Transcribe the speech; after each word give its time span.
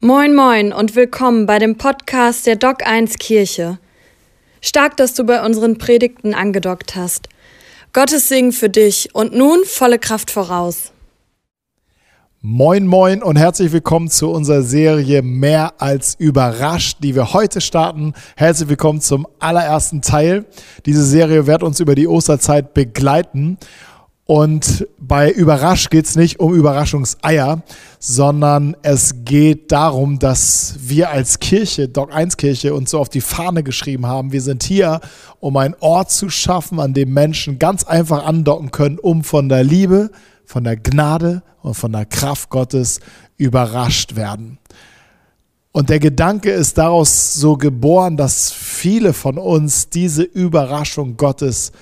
Moin 0.00 0.32
moin 0.32 0.72
und 0.72 0.94
willkommen 0.94 1.46
bei 1.46 1.58
dem 1.58 1.76
Podcast 1.76 2.46
der 2.46 2.54
Doc 2.54 2.86
1 2.86 3.18
Kirche. 3.18 3.80
Stark, 4.60 4.96
dass 4.96 5.12
du 5.14 5.24
bei 5.24 5.44
unseren 5.44 5.76
Predigten 5.76 6.34
angedockt 6.34 6.94
hast. 6.94 7.28
Gottes 7.92 8.28
Segen 8.28 8.52
für 8.52 8.68
dich 8.68 9.12
und 9.12 9.34
nun 9.34 9.64
volle 9.64 9.98
Kraft 9.98 10.30
voraus. 10.30 10.92
Moin 12.40 12.86
moin 12.86 13.24
und 13.24 13.34
herzlich 13.34 13.72
willkommen 13.72 14.08
zu 14.08 14.30
unserer 14.30 14.62
Serie 14.62 15.22
Mehr 15.22 15.72
als 15.78 16.14
überrascht, 16.14 16.98
die 17.02 17.16
wir 17.16 17.32
heute 17.32 17.60
starten. 17.60 18.14
Herzlich 18.36 18.68
willkommen 18.68 19.00
zum 19.00 19.26
allerersten 19.40 20.00
Teil. 20.00 20.44
Diese 20.86 21.04
Serie 21.04 21.48
wird 21.48 21.64
uns 21.64 21.80
über 21.80 21.96
die 21.96 22.06
Osterzeit 22.06 22.72
begleiten 22.72 23.58
und 24.30 24.86
bei 24.98 25.30
Überrasch 25.30 25.88
geht 25.88 26.04
es 26.04 26.14
nicht 26.14 26.38
um 26.38 26.52
Überraschungseier, 26.52 27.62
sondern 27.98 28.76
es 28.82 29.24
geht 29.24 29.72
darum, 29.72 30.18
dass 30.18 30.74
wir 30.80 31.08
als 31.08 31.38
Kirche, 31.38 31.88
Doc 31.88 32.14
1 32.14 32.36
Kirche, 32.36 32.74
uns 32.74 32.90
so 32.90 32.98
auf 32.98 33.08
die 33.08 33.22
Fahne 33.22 33.62
geschrieben 33.62 34.04
haben. 34.04 34.30
Wir 34.30 34.42
sind 34.42 34.64
hier, 34.64 35.00
um 35.40 35.56
einen 35.56 35.74
Ort 35.80 36.10
zu 36.10 36.28
schaffen, 36.28 36.78
an 36.78 36.92
dem 36.92 37.14
Menschen 37.14 37.58
ganz 37.58 37.84
einfach 37.84 38.26
andocken 38.26 38.70
können, 38.70 38.98
um 38.98 39.24
von 39.24 39.48
der 39.48 39.64
Liebe, 39.64 40.10
von 40.44 40.62
der 40.62 40.76
Gnade 40.76 41.42
und 41.62 41.72
von 41.72 41.92
der 41.92 42.04
Kraft 42.04 42.50
Gottes 42.50 43.00
überrascht 43.38 44.14
werden. 44.14 44.58
Und 45.72 45.88
der 45.88 46.00
Gedanke 46.00 46.50
ist 46.50 46.76
daraus 46.76 47.32
so 47.32 47.56
geboren, 47.56 48.18
dass 48.18 48.52
viele 48.52 49.14
von 49.14 49.38
uns 49.38 49.88
diese 49.88 50.22
Überraschung 50.22 51.16
Gottes 51.16 51.72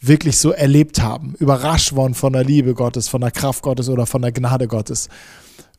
wirklich 0.00 0.38
so 0.38 0.52
erlebt 0.52 1.00
haben, 1.02 1.34
überrascht 1.38 1.94
worden 1.94 2.14
von 2.14 2.32
der 2.32 2.44
Liebe 2.44 2.74
Gottes, 2.74 3.08
von 3.08 3.20
der 3.20 3.30
Kraft 3.30 3.62
Gottes 3.62 3.88
oder 3.88 4.06
von 4.06 4.22
der 4.22 4.32
Gnade 4.32 4.68
Gottes. 4.68 5.08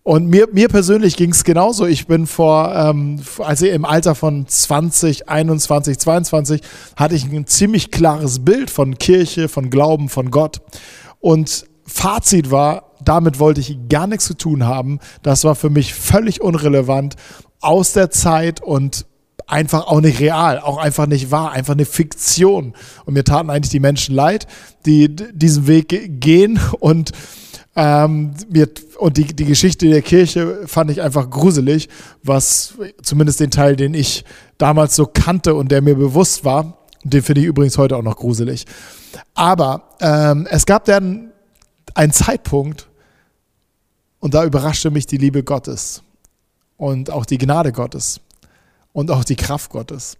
Und 0.03 0.27
mir, 0.27 0.47
mir 0.51 0.69
persönlich 0.69 1.15
ging 1.17 1.31
es 1.31 1.43
genauso. 1.43 1.85
Ich 1.85 2.07
bin 2.07 2.25
vor, 2.25 2.73
ähm, 2.73 3.21
also 3.39 3.65
im 3.65 3.85
Alter 3.85 4.15
von 4.15 4.47
20, 4.47 5.29
21, 5.29 5.99
22, 5.99 6.61
hatte 6.95 7.15
ich 7.15 7.25
ein 7.25 7.47
ziemlich 7.47 7.91
klares 7.91 8.39
Bild 8.39 8.69
von 8.69 8.97
Kirche, 8.97 9.49
von 9.49 9.69
Glauben, 9.69 10.09
von 10.09 10.31
Gott. 10.31 10.61
Und 11.19 11.65
Fazit 11.85 12.49
war, 12.49 12.95
damit 13.03 13.39
wollte 13.39 13.61
ich 13.61 13.77
gar 13.89 14.07
nichts 14.07 14.25
zu 14.25 14.35
tun 14.35 14.65
haben. 14.65 14.99
Das 15.21 15.43
war 15.43 15.55
für 15.55 15.69
mich 15.69 15.93
völlig 15.93 16.41
unrelevant 16.41 17.15
aus 17.61 17.93
der 17.93 18.09
Zeit 18.09 18.61
und 18.61 19.05
einfach 19.49 19.87
auch 19.87 20.01
nicht 20.01 20.19
real, 20.19 20.59
auch 20.59 20.77
einfach 20.77 21.07
nicht 21.07 21.31
wahr, 21.31 21.51
einfach 21.51 21.73
eine 21.73 21.85
Fiktion. 21.85 22.73
Und 23.05 23.13
mir 23.13 23.23
taten 23.23 23.49
eigentlich 23.49 23.71
die 23.71 23.79
Menschen 23.79 24.15
leid, 24.15 24.47
die 24.85 25.13
diesen 25.15 25.67
Weg 25.67 26.21
gehen 26.21 26.59
und 26.79 27.11
ähm, 27.75 28.31
mir, 28.49 28.67
und 28.97 29.17
die, 29.17 29.25
die 29.25 29.45
Geschichte 29.45 29.87
der 29.87 30.01
Kirche 30.01 30.67
fand 30.67 30.91
ich 30.91 31.01
einfach 31.01 31.29
gruselig, 31.29 31.87
was 32.23 32.73
zumindest 33.01 33.39
den 33.39 33.51
Teil, 33.51 33.75
den 33.75 33.93
ich 33.93 34.25
damals 34.57 34.95
so 34.95 35.05
kannte 35.05 35.55
und 35.55 35.71
der 35.71 35.81
mir 35.81 35.95
bewusst 35.95 36.43
war, 36.43 36.77
den 37.03 37.21
finde 37.21 37.41
ich 37.41 37.47
übrigens 37.47 37.77
heute 37.77 37.95
auch 37.95 38.03
noch 38.03 38.17
gruselig. 38.17 38.65
Aber 39.33 39.89
ähm, 40.01 40.47
es 40.49 40.65
gab 40.65 40.85
dann 40.85 41.31
einen 41.93 42.11
Zeitpunkt, 42.11 42.89
und 44.19 44.33
da 44.33 44.43
überraschte 44.43 44.91
mich 44.91 45.05
die 45.05 45.17
Liebe 45.17 45.43
Gottes 45.43 46.03
und 46.77 47.09
auch 47.09 47.25
die 47.25 47.37
Gnade 47.37 47.71
Gottes 47.71 48.19
und 48.93 49.11
auch 49.11 49.23
die 49.23 49.35
Kraft 49.35 49.71
Gottes. 49.71 50.17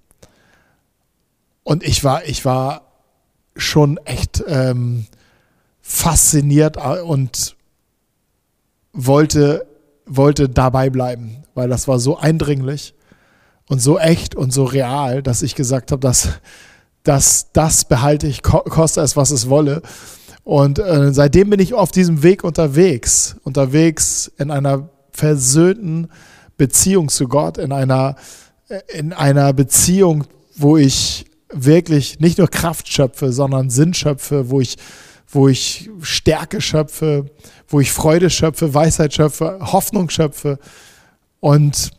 Und 1.64 1.84
ich 1.84 2.04
war, 2.04 2.26
ich 2.26 2.46
war 2.46 2.84
schon 3.56 3.98
echt 4.06 4.44
ähm, 4.48 5.06
fasziniert 5.82 6.78
und 7.04 7.56
wollte, 8.94 9.68
wollte 10.06 10.50
dabei 10.50 10.90
bleiben, 10.90 11.44
weil 11.54 11.70
das 11.70 11.88
war 11.88 12.00
so 12.00 12.18
eindringlich 12.18 12.94
und 13.68 13.82
so 13.82 14.00
echt 14.00 14.36
und 14.36 14.52
so 14.52 14.64
real, 14.66 15.22
dass 15.22 15.42
ich 15.42 15.56
gesagt 15.56 15.92
habe, 15.92 16.00
dass, 16.00 16.30
dass 17.04 17.52
das 17.54 17.86
behalte 17.86 18.28
ich, 18.28 18.42
koste 18.42 19.02
es, 19.02 19.16
was 19.16 19.32
es 19.32 19.50
wolle. 19.50 19.82
Und 20.44 20.80
äh, 20.80 21.14
seitdem 21.14 21.52
bin 21.52 21.60
ich 21.60 21.76
auf 21.76 21.92
diesem 21.92 22.24
Weg 22.24 22.44
unterwegs, 22.44 23.36
unterwegs 23.44 24.32
in 24.38 24.50
einer 24.50 24.90
versöhnten 25.12 26.10
Beziehung 26.58 27.10
zu 27.10 27.28
Gott, 27.28 27.58
in 27.58 27.72
einer 27.72 28.16
in 28.94 29.14
einer 29.14 29.52
Beziehung, 29.54 30.26
wo 30.56 30.78
ich 30.78 31.26
wirklich 31.52 32.20
nicht 32.20 32.38
nur 32.38 32.48
Kraft 32.48 32.88
schöpfe, 32.88 33.32
sondern 33.32 33.70
Sinn 33.70 33.94
schöpfe, 33.94 34.50
wo 34.50 34.62
ich, 34.62 34.78
wo 35.28 35.48
ich 35.48 35.90
Stärke 36.02 36.62
schöpfe, 36.62 37.26
wo 37.68 37.80
ich 37.80 37.92
Freude 37.92 38.30
schöpfe, 38.30 38.74
Weisheit 38.74 39.14
schöpfe, 39.14 39.60
Hoffnung 39.62 40.10
schöpfe 40.10 40.60
und 41.40 41.92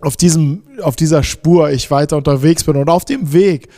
auf 0.00 0.16
diesem, 0.16 0.62
auf 0.82 0.96
dieser 0.96 1.22
Spur 1.22 1.70
ich 1.70 1.90
weiter 1.90 2.16
unterwegs 2.16 2.64
bin 2.64 2.76
und 2.76 2.88
auf 2.88 3.04
dem 3.04 3.32
Weg 3.32 3.68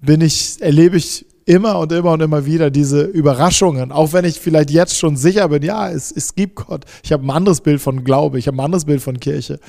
bin 0.00 0.20
ich, 0.20 0.60
erlebe 0.60 0.96
ich 0.96 1.26
immer 1.46 1.78
und 1.78 1.92
immer 1.92 2.12
und 2.12 2.20
immer 2.20 2.44
wieder 2.44 2.70
diese 2.70 3.02
Überraschungen, 3.02 3.92
auch 3.92 4.12
wenn 4.12 4.24
ich 4.24 4.40
vielleicht 4.40 4.70
jetzt 4.70 4.98
schon 4.98 5.16
sicher 5.16 5.48
bin, 5.48 5.62
ja, 5.62 5.90
es, 5.90 6.10
es 6.10 6.34
gibt 6.34 6.56
Gott. 6.56 6.84
Ich 7.02 7.12
habe 7.12 7.24
ein 7.24 7.30
anderes 7.30 7.60
Bild 7.60 7.80
von 7.80 8.04
Glaube, 8.04 8.38
ich 8.38 8.48
habe 8.48 8.56
ein 8.56 8.64
anderes 8.64 8.84
Bild 8.84 9.00
von 9.00 9.20
Kirche. 9.20 9.60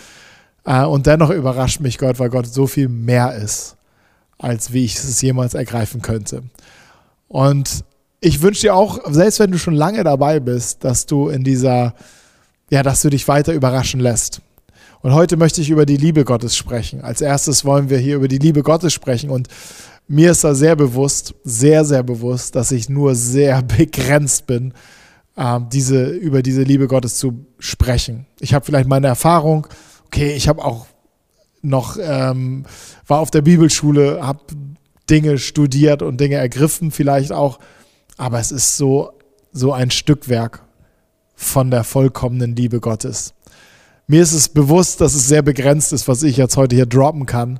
Äh, 0.67 0.83
und 0.83 1.07
dennoch 1.07 1.31
überrascht 1.31 1.79
mich 1.79 1.97
Gott, 1.97 2.19
weil 2.19 2.29
Gott 2.29 2.45
so 2.45 2.67
viel 2.67 2.89
mehr 2.89 3.33
ist, 3.33 3.77
als 4.37 4.73
wie 4.73 4.85
ich 4.85 4.95
es 4.95 5.21
jemals 5.21 5.55
ergreifen 5.55 6.01
könnte. 6.01 6.43
Und 7.27 7.85
ich 8.19 8.41
wünsche 8.41 8.61
dir 8.61 8.75
auch, 8.75 8.99
selbst 9.09 9.39
wenn 9.39 9.51
du 9.51 9.57
schon 9.57 9.73
lange 9.73 10.03
dabei 10.03 10.39
bist, 10.39 10.83
dass 10.83 11.05
du 11.05 11.29
in 11.29 11.43
dieser, 11.43 11.95
ja, 12.69 12.83
dass 12.83 13.01
du 13.01 13.09
dich 13.09 13.27
weiter 13.27 13.53
überraschen 13.53 13.99
lässt. 13.99 14.41
Und 15.01 15.13
heute 15.13 15.37
möchte 15.37 15.61
ich 15.61 15.69
über 15.69 15.85
die 15.85 15.97
Liebe 15.97 16.25
Gottes 16.25 16.57
sprechen. 16.57 17.01
Als 17.01 17.21
erstes 17.21 17.63
wollen 17.63 17.89
wir 17.89 17.99
hier 17.99 18.17
über 18.17 18.27
die 18.27 18.39
Liebe 18.39 18.63
Gottes 18.63 18.93
sprechen. 18.93 19.29
Und 19.29 19.47
mir 20.07 20.31
ist 20.31 20.43
da 20.43 20.53
sehr 20.53 20.75
bewusst, 20.75 21.33
sehr, 21.43 21.85
sehr 21.85 22.03
bewusst, 22.03 22.55
dass 22.55 22.71
ich 22.71 22.89
nur 22.89 23.15
sehr 23.15 23.61
begrenzt 23.77 24.47
bin, 24.47 24.73
äh, 25.37 25.59
diese, 25.71 26.07
über 26.07 26.41
diese 26.41 26.63
Liebe 26.63 26.87
Gottes 26.87 27.15
zu 27.15 27.45
sprechen. 27.59 28.25
Ich 28.39 28.53
habe 28.53 28.65
vielleicht 28.65 28.89
meine 28.89 29.07
Erfahrung, 29.07 29.67
okay, 30.07 30.33
ich 30.33 30.47
habe 30.47 30.63
auch 30.63 30.87
noch, 31.61 31.97
ähm, 32.01 32.65
war 33.05 33.19
auf 33.19 33.31
der 33.31 33.41
Bibelschule, 33.41 34.25
habe 34.25 34.39
Dinge 35.09 35.37
studiert 35.37 36.01
und 36.01 36.19
Dinge 36.19 36.35
ergriffen 36.35 36.91
vielleicht 36.91 37.31
auch, 37.31 37.59
aber 38.17 38.39
es 38.39 38.51
ist 38.51 38.77
so, 38.77 39.11
so 39.51 39.73
ein 39.73 39.91
Stückwerk 39.91 40.63
von 41.35 41.71
der 41.71 41.83
vollkommenen 41.83 42.55
Liebe 42.55 42.79
Gottes. 42.79 43.33
Mir 44.07 44.21
ist 44.21 44.33
es 44.33 44.49
bewusst, 44.49 45.01
dass 45.01 45.13
es 45.13 45.27
sehr 45.27 45.41
begrenzt 45.41 45.93
ist, 45.93 46.07
was 46.07 46.23
ich 46.23 46.37
jetzt 46.37 46.57
heute 46.57 46.75
hier 46.75 46.85
droppen 46.85 47.25
kann, 47.25 47.59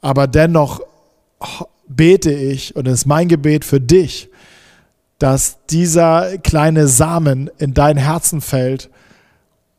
aber 0.00 0.26
dennoch 0.26 0.80
bete 1.88 2.32
ich 2.32 2.76
und 2.76 2.86
es 2.86 3.00
ist 3.00 3.06
mein 3.06 3.28
Gebet 3.28 3.64
für 3.64 3.80
dich, 3.80 4.28
dass 5.18 5.58
dieser 5.70 6.38
kleine 6.38 6.86
Samen 6.86 7.50
in 7.58 7.74
dein 7.74 7.96
Herzen 7.96 8.40
fällt 8.40 8.90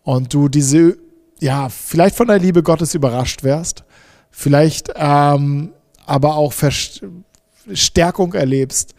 und 0.03 0.33
du 0.33 0.49
diese 0.49 0.97
ja, 1.39 1.69
vielleicht 1.69 2.15
von 2.15 2.27
der 2.27 2.39
Liebe 2.39 2.63
Gottes 2.63 2.95
überrascht 2.95 3.43
wärst, 3.43 3.83
vielleicht 4.31 4.91
ähm, 4.95 5.73
aber 6.05 6.35
auch 6.35 6.53
Stärkung 7.73 8.33
erlebst, 8.33 8.95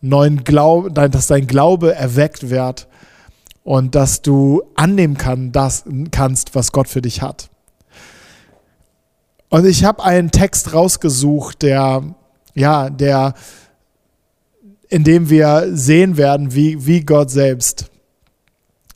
neuen 0.00 0.44
Glauben, 0.44 0.94
dass 0.94 1.26
dein 1.26 1.46
Glaube 1.46 1.94
erweckt 1.94 2.50
wird 2.50 2.88
und 3.62 3.94
dass 3.94 4.22
du 4.22 4.62
annehmen 4.74 5.16
kann, 5.16 5.52
das, 5.52 5.84
kannst, 6.10 6.54
was 6.54 6.72
Gott 6.72 6.88
für 6.88 7.02
dich 7.02 7.22
hat. 7.22 7.48
Und 9.48 9.66
ich 9.66 9.84
habe 9.84 10.02
einen 10.02 10.30
Text 10.30 10.74
rausgesucht, 10.74 11.62
der, 11.62 12.02
ja, 12.54 12.90
der, 12.90 13.34
in 14.88 15.04
dem 15.04 15.30
wir 15.30 15.68
sehen 15.72 16.16
werden, 16.16 16.54
wie, 16.54 16.86
wie 16.86 17.02
Gott 17.02 17.30
selbst 17.30 17.90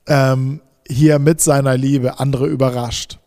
ähm, 0.06 0.60
hier 0.88 1.18
mit 1.18 1.40
seiner 1.40 1.76
Liebe 1.76 2.18
andere 2.18 2.46
überrascht. 2.46 3.18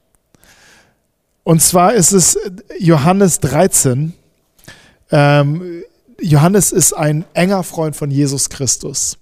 Und 1.44 1.62
zwar 1.62 1.94
ist 1.94 2.12
es 2.12 2.38
Johannes 2.80 3.40
13. 3.40 4.14
Ähm, 5.12 5.84
Johannes 6.20 6.72
ist 6.72 6.94
ein 6.94 7.26
enger 7.34 7.64
Freund 7.64 7.96
von 7.96 8.12
Jesus 8.12 8.50
Christus. 8.50 9.18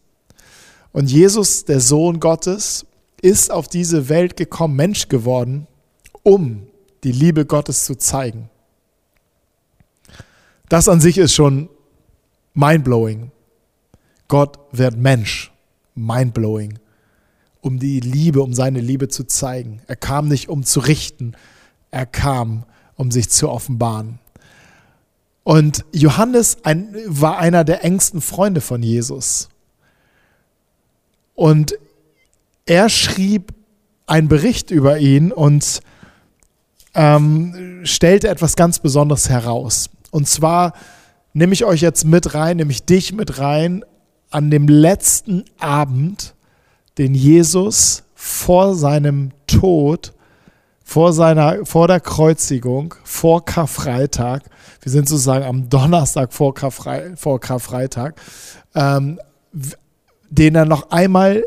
Und 0.92 1.10
Jesus, 1.10 1.66
der 1.66 1.80
Sohn 1.80 2.20
Gottes, 2.20 2.86
ist 3.22 3.52
auf 3.52 3.68
diese 3.68 4.10
Welt 4.10 4.36
gekommen, 4.38 4.76
Mensch 4.76 5.08
geworden, 5.08 5.68
um 6.24 6.68
die 7.04 7.12
Liebe 7.12 7.46
Gottes 7.46 7.86
zu 7.86 7.96
zeigen. 7.96 8.50
Das 10.68 10.90
an 10.90 11.00
sich 11.00 11.18
ist 11.18 11.34
schon 11.34 11.70
mindblowing. 12.54 13.32
Gott 14.28 14.60
wird 14.72 14.98
Mensch. 14.98 15.52
Mindblowing 15.96 16.80
um 17.62 17.80
die 17.80 18.00
Liebe, 18.00 18.42
um 18.42 18.54
seine 18.54 18.80
Liebe 18.80 19.08
zu 19.08 19.26
zeigen. 19.26 19.82
Er 19.88 19.96
kam 19.96 20.28
nicht, 20.28 20.50
um 20.50 20.64
zu 20.64 20.80
richten, 20.80 21.34
er 21.92 22.06
kam, 22.06 22.64
um 22.96 23.12
sich 23.12 23.30
zu 23.30 23.50
offenbaren. 23.50 24.20
Und 25.44 25.86
Johannes 25.92 26.58
ein, 26.64 26.96
war 27.06 27.40
einer 27.40 27.64
der 27.64 27.84
engsten 27.84 28.22
Freunde 28.22 28.62
von 28.62 28.84
Jesus. 28.84 29.50
Und 31.34 31.76
er 32.66 32.90
schrieb 32.90 33.54
einen 34.06 34.28
Bericht 34.28 34.72
über 34.72 35.00
ihn 35.00 35.32
und 35.32 35.82
ähm, 36.94 37.82
stellte 37.84 38.28
etwas 38.28 38.56
ganz 38.56 38.80
Besonderes 38.80 39.30
heraus. 39.30 39.90
Und 40.12 40.28
zwar 40.28 40.74
nehme 41.34 41.54
ich 41.54 41.66
euch 41.66 41.82
jetzt 41.82 42.06
mit 42.06 42.34
rein, 42.34 42.58
nehme 42.58 42.72
ich 42.72 42.84
dich 42.84 43.14
mit 43.14 43.40
rein 43.40 43.84
an 44.30 44.52
dem 44.52 44.68
letzten 44.68 45.46
Abend, 45.60 46.36
den 47.00 47.16
Jesus 47.16 48.04
vor 48.14 48.76
seinem 48.76 49.32
Tod, 49.48 50.14
vor, 50.84 51.14
seiner, 51.14 51.66
vor 51.66 51.88
der 51.88 52.02
Kreuzigung, 52.02 52.94
vor 53.04 53.46
Karfreitag, 53.46 54.44
wir 54.82 54.92
sind 54.92 55.08
sozusagen 55.08 55.46
am 55.46 55.70
Donnerstag 55.70 56.34
vor, 56.34 56.54
Karfrei, 56.54 57.16
vor 57.16 57.40
Karfreitag, 57.40 58.20
ähm, 58.76 59.20
den 60.30 60.56
er 60.56 60.66
noch 60.66 60.92
einmal 60.92 61.46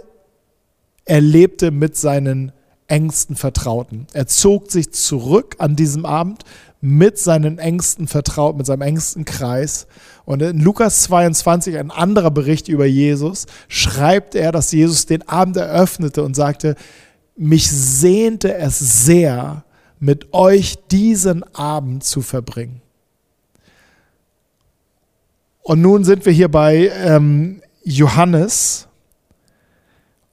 erlebte 1.05 1.71
mit 1.71 1.97
seinen 1.97 2.53
engsten 2.93 3.37
Vertrauten. 3.37 4.07
Er 4.13 4.27
zog 4.27 4.71
sich 4.71 4.93
zurück 4.93 5.57
an 5.59 5.77
diesem 5.77 6.05
Abend 6.05 6.45
mit 6.83 7.19
seinen 7.19 7.59
engsten 7.59 8.07
Vertrauten, 8.07 8.59
mit 8.59 8.67
seinem 8.67 8.83
engsten 8.83 9.25
Kreis. 9.25 9.87
Und 10.27 10.43
in 10.43 10.61
Lukas 10.61 11.05
22, 11.05 11.79
ein 11.79 11.91
anderer 11.91 12.31
Bericht 12.31 12.69
über 12.69 12.85
Jesus, 12.85 13.47
schreibt 13.69 14.35
er, 14.35 14.53
dass 14.53 14.73
Jesus 14.73 15.07
den 15.07 15.27
Abend 15.27 15.57
eröffnete 15.57 16.23
und 16.23 16.37
sagte, 16.37 16.77
mich 17.35 17.71
sehnte 17.71 18.55
es 18.55 19.07
sehr, 19.07 19.65
mit 19.99 20.35
euch 20.35 20.77
diesen 20.91 21.45
Abend 21.55 22.05
zu 22.05 22.21
verbringen. 22.21 22.83
Und 25.63 25.81
nun 25.81 26.05
sind 26.05 26.27
wir 26.27 26.33
hier 26.33 26.51
bei 26.51 26.91
ähm, 26.95 27.63
Johannes 27.85 28.87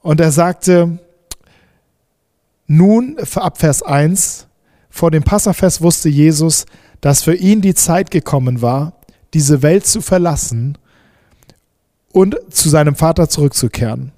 und 0.02 0.20
er 0.20 0.32
sagte, 0.32 0.98
nun, 2.72 3.16
ab 3.34 3.58
Vers 3.58 3.82
1, 3.82 4.46
vor 4.90 5.10
dem 5.10 5.24
Passafest 5.24 5.82
wusste 5.82 6.08
Jesus, 6.08 6.66
dass 7.00 7.24
für 7.24 7.34
ihn 7.34 7.62
die 7.62 7.74
Zeit 7.74 8.12
gekommen 8.12 8.62
war, 8.62 8.92
diese 9.34 9.62
Welt 9.62 9.86
zu 9.86 10.00
verlassen 10.00 10.78
und 12.12 12.36
zu 12.50 12.68
seinem 12.68 12.94
Vater 12.94 13.28
zurückzukehren. 13.28 14.12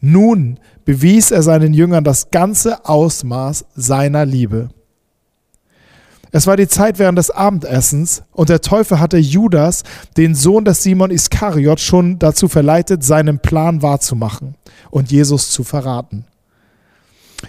Nun 0.00 0.60
bewies 0.84 1.32
er 1.32 1.42
seinen 1.42 1.74
Jüngern 1.74 2.04
das 2.04 2.30
ganze 2.30 2.84
Ausmaß 2.84 3.64
seiner 3.74 4.24
Liebe. 4.24 4.68
Es 6.30 6.46
war 6.46 6.56
die 6.56 6.68
Zeit 6.68 7.00
während 7.00 7.18
des 7.18 7.32
Abendessens 7.32 8.22
und 8.30 8.50
der 8.50 8.60
Teufel 8.60 9.00
hatte 9.00 9.18
Judas, 9.18 9.82
den 10.16 10.36
Sohn 10.36 10.64
des 10.64 10.84
Simon 10.84 11.10
Iskariot, 11.10 11.80
schon 11.80 12.20
dazu 12.20 12.46
verleitet, 12.46 13.02
seinen 13.02 13.40
Plan 13.40 13.82
wahrzumachen 13.82 14.54
und 14.90 15.10
Jesus 15.10 15.50
zu 15.50 15.64
verraten. 15.64 16.24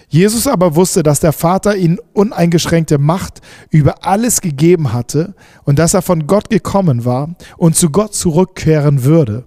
Jesus 0.08 0.46
aber 0.46 0.76
wusste, 0.76 1.02
dass 1.02 1.20
der 1.20 1.32
Vater 1.32 1.76
ihm 1.76 1.98
uneingeschränkte 2.12 2.98
Macht 2.98 3.40
über 3.70 4.04
alles 4.04 4.40
gegeben 4.40 4.92
hatte 4.92 5.34
und 5.64 5.78
dass 5.78 5.94
er 5.94 6.02
von 6.02 6.26
Gott 6.26 6.50
gekommen 6.50 7.04
war 7.04 7.34
und 7.56 7.76
zu 7.76 7.90
Gott 7.90 8.14
zurückkehren 8.14 9.04
würde. 9.04 9.44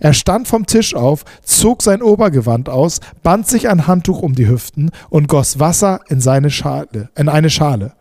Er 0.00 0.14
stand 0.14 0.48
vom 0.48 0.66
Tisch 0.66 0.94
auf, 0.94 1.24
zog 1.42 1.82
sein 1.82 2.02
Obergewand 2.02 2.68
aus, 2.68 3.00
band 3.22 3.46
sich 3.46 3.68
ein 3.68 3.86
Handtuch 3.86 4.22
um 4.22 4.34
die 4.34 4.48
Hüften 4.48 4.90
und 5.10 5.28
goss 5.28 5.60
Wasser 5.60 6.00
in, 6.08 6.20
seine 6.20 6.50
Schale, 6.50 7.10
in 7.16 7.28
eine 7.28 7.50
Schale. 7.50 7.92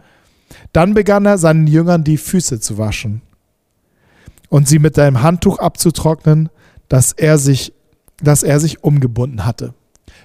Dann 0.71 0.93
begann 0.93 1.25
er 1.25 1.37
seinen 1.37 1.67
Jüngern 1.67 2.03
die 2.03 2.17
Füße 2.17 2.61
zu 2.61 2.77
waschen 2.77 3.21
und 4.47 4.67
sie 4.67 4.79
mit 4.79 4.97
einem 4.97 5.21
Handtuch 5.21 5.59
abzutrocknen, 5.59 6.49
das 6.87 7.11
er 7.11 7.37
sich, 7.37 7.73
das 8.21 8.43
er 8.43 8.59
sich 8.59 8.83
umgebunden 8.83 9.45
hatte. 9.45 9.73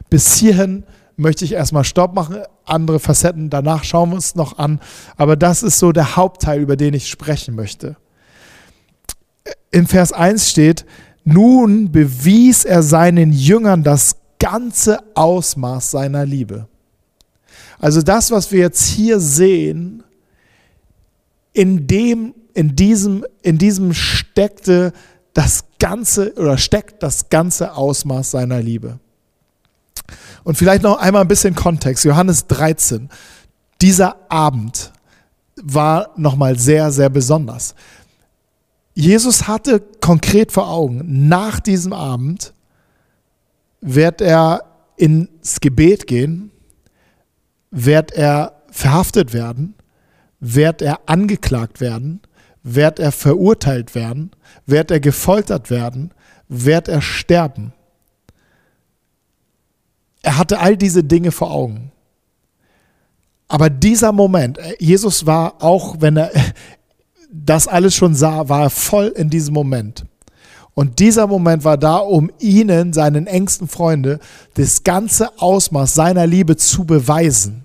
Bis 0.08 0.34
hierhin 0.36 0.84
möchte 1.16 1.44
ich 1.44 1.52
erstmal 1.52 1.84
Stopp 1.84 2.14
machen. 2.14 2.38
Andere 2.64 2.98
Facetten 2.98 3.50
danach 3.50 3.84
schauen 3.84 4.10
wir 4.10 4.16
uns 4.16 4.34
noch 4.34 4.58
an. 4.58 4.80
Aber 5.16 5.36
das 5.36 5.62
ist 5.62 5.78
so 5.78 5.92
der 5.92 6.16
Hauptteil, 6.16 6.60
über 6.60 6.76
den 6.76 6.94
ich 6.94 7.08
sprechen 7.08 7.54
möchte. 7.54 7.96
In 9.70 9.86
Vers 9.86 10.12
1 10.12 10.50
steht, 10.50 10.84
nun 11.24 11.90
bewies 11.90 12.64
er 12.64 12.82
seinen 12.82 13.32
Jüngern 13.32 13.82
das 13.82 14.16
ganze 14.38 14.98
Ausmaß 15.14 15.90
seiner 15.90 16.26
Liebe. 16.26 16.68
Also 17.78 18.02
das, 18.02 18.30
was 18.30 18.52
wir 18.52 18.60
jetzt 18.60 18.84
hier 18.84 19.20
sehen, 19.20 20.02
in 21.52 21.86
dem, 21.86 22.34
in 22.52 22.76
diesem, 22.76 23.24
in 23.42 23.58
diesem 23.58 23.94
steckte 23.94 24.92
das 25.32 25.64
ganze 25.78 26.34
oder 26.34 26.58
steckt 26.58 27.02
das 27.02 27.28
ganze 27.28 27.74
Ausmaß 27.74 28.30
seiner 28.30 28.60
Liebe. 28.60 29.00
Und 30.44 30.56
vielleicht 30.56 30.82
noch 30.82 30.98
einmal 30.98 31.22
ein 31.22 31.28
bisschen 31.28 31.54
Kontext. 31.54 32.04
Johannes 32.04 32.46
13. 32.46 33.08
Dieser 33.80 34.16
Abend 34.30 34.92
war 35.56 36.10
nochmal 36.16 36.58
sehr, 36.58 36.92
sehr 36.92 37.08
besonders. 37.08 37.74
Jesus 38.94 39.48
hatte 39.48 39.80
konkret 40.00 40.52
vor 40.52 40.70
Augen, 40.70 41.28
nach 41.28 41.58
diesem 41.58 41.92
Abend 41.92 42.52
wird 43.80 44.20
er 44.20 44.62
ins 44.96 45.60
Gebet 45.60 46.06
gehen, 46.06 46.52
wird 47.70 48.12
er 48.12 48.62
verhaftet 48.70 49.32
werden, 49.32 49.74
wird 50.38 50.80
er 50.80 51.00
angeklagt 51.06 51.80
werden, 51.80 52.20
wird 52.62 53.00
er 53.00 53.10
verurteilt 53.10 53.94
werden, 53.94 54.30
wird 54.66 54.90
er 54.90 55.00
gefoltert 55.00 55.70
werden, 55.70 56.12
wird 56.48 56.88
er 56.88 57.02
sterben. 57.02 57.72
Er 60.24 60.38
hatte 60.38 60.58
all 60.58 60.76
diese 60.76 61.04
Dinge 61.04 61.30
vor 61.32 61.50
Augen. 61.50 61.92
Aber 63.46 63.68
dieser 63.68 64.10
Moment, 64.10 64.56
äh, 64.58 64.74
Jesus 64.78 65.26
war 65.26 65.62
auch, 65.62 65.96
wenn 66.00 66.16
er 66.16 66.30
das 67.30 67.68
alles 67.68 67.94
schon 67.94 68.14
sah, 68.14 68.48
war 68.48 68.62
er 68.62 68.70
voll 68.70 69.08
in 69.16 69.28
diesem 69.28 69.52
Moment. 69.52 70.06
Und 70.72 70.98
dieser 70.98 71.26
Moment 71.26 71.62
war 71.62 71.76
da, 71.76 71.98
um 71.98 72.30
ihnen, 72.40 72.92
seinen 72.94 73.26
engsten 73.26 73.68
Freunde, 73.68 74.18
das 74.54 74.82
ganze 74.82 75.38
Ausmaß 75.38 75.94
seiner 75.94 76.26
Liebe 76.26 76.56
zu 76.56 76.84
beweisen. 76.84 77.64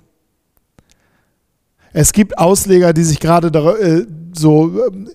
Es 1.93 2.11
gibt 2.11 2.37
Ausleger, 2.37 2.93
die 2.93 3.03
sich 3.03 3.19
gerade 3.19 3.47
äh, 3.57 4.05
so 4.33 4.85
ähm, 4.87 5.09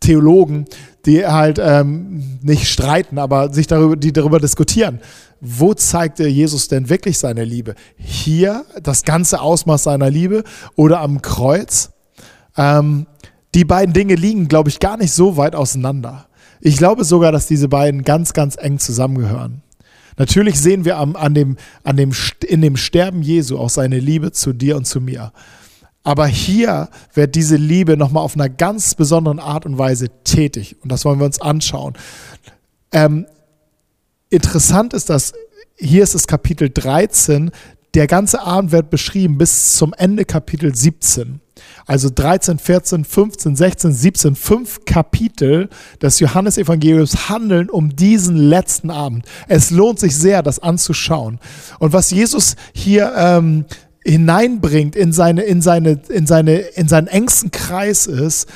Theologen, 0.00 0.64
die 1.06 1.26
halt 1.26 1.60
ähm, 1.62 2.38
nicht 2.42 2.68
streiten, 2.68 3.18
aber 3.18 3.52
sich 3.52 3.66
darüber, 3.66 3.96
die 3.96 4.12
darüber 4.12 4.40
diskutieren 4.40 5.00
wo 5.40 5.74
zeigte 5.74 6.28
Jesus 6.28 6.68
denn 6.68 6.88
wirklich 6.88 7.18
seine 7.18 7.44
Liebe? 7.44 7.74
Hier 7.96 8.64
das 8.82 9.04
ganze 9.04 9.40
Ausmaß 9.40 9.84
seiner 9.84 10.10
Liebe 10.10 10.44
oder 10.76 11.00
am 11.00 11.22
Kreuz? 11.22 11.90
Ähm, 12.56 13.06
die 13.54 13.64
beiden 13.64 13.94
Dinge 13.94 14.14
liegen, 14.14 14.48
glaube 14.48 14.68
ich, 14.68 14.80
gar 14.80 14.96
nicht 14.96 15.12
so 15.12 15.36
weit 15.36 15.54
auseinander. 15.54 16.26
Ich 16.60 16.76
glaube 16.76 17.04
sogar, 17.04 17.32
dass 17.32 17.46
diese 17.46 17.68
beiden 17.68 18.04
ganz, 18.04 18.34
ganz 18.34 18.56
eng 18.56 18.78
zusammengehören. 18.78 19.62
Natürlich 20.18 20.60
sehen 20.60 20.84
wir 20.84 20.98
am, 20.98 21.16
an 21.16 21.32
dem, 21.32 21.56
an 21.82 21.96
dem, 21.96 22.12
in 22.46 22.60
dem 22.60 22.76
Sterben 22.76 23.22
Jesu 23.22 23.56
auch 23.56 23.70
seine 23.70 23.98
Liebe 23.98 24.32
zu 24.32 24.52
dir 24.52 24.76
und 24.76 24.86
zu 24.86 25.00
mir. 25.00 25.32
Aber 26.02 26.26
hier 26.26 26.88
wird 27.12 27.34
diese 27.34 27.56
Liebe 27.56 27.96
nochmal 27.96 28.22
auf 28.22 28.34
einer 28.34 28.48
ganz 28.48 28.94
besonderen 28.94 29.38
Art 29.38 29.66
und 29.66 29.78
Weise 29.78 30.08
tätig. 30.24 30.76
Und 30.82 30.90
das 30.90 31.04
wollen 31.04 31.18
wir 31.18 31.26
uns 31.26 31.40
anschauen. 31.40 31.94
Ähm, 32.92 33.26
Interessant 34.30 34.94
ist, 34.94 35.10
dass 35.10 35.32
hier 35.76 36.04
ist 36.04 36.14
es 36.14 36.28
Kapitel 36.28 36.70
13, 36.70 37.50
der 37.94 38.06
ganze 38.06 38.40
Abend 38.40 38.70
wird 38.70 38.88
beschrieben 38.88 39.38
bis 39.38 39.74
zum 39.74 39.92
Ende 39.92 40.24
Kapitel 40.24 40.72
17. 40.72 41.40
Also 41.84 42.10
13, 42.14 42.60
14, 42.60 43.04
15, 43.04 43.56
16, 43.56 43.92
17, 43.92 44.36
fünf 44.36 44.84
Kapitel 44.84 45.68
des 46.00 46.20
Johannesevangeliums 46.20 47.28
handeln 47.28 47.68
um 47.68 47.96
diesen 47.96 48.36
letzten 48.36 48.90
Abend. 48.90 49.26
Es 49.48 49.72
lohnt 49.72 49.98
sich 49.98 50.16
sehr, 50.16 50.44
das 50.44 50.60
anzuschauen. 50.60 51.40
Und 51.80 51.92
was 51.92 52.12
Jesus 52.12 52.54
hier 52.72 53.12
ähm, 53.16 53.64
hineinbringt 54.04 54.96
in 54.96 55.12
seine, 55.12 55.42
in 55.42 55.62
seine, 55.62 56.00
in 56.08 56.26
seine, 56.26 56.58
in 56.58 56.88
seinen 56.88 57.06
engsten 57.06 57.50
Kreis 57.50 58.06
ist, 58.06 58.48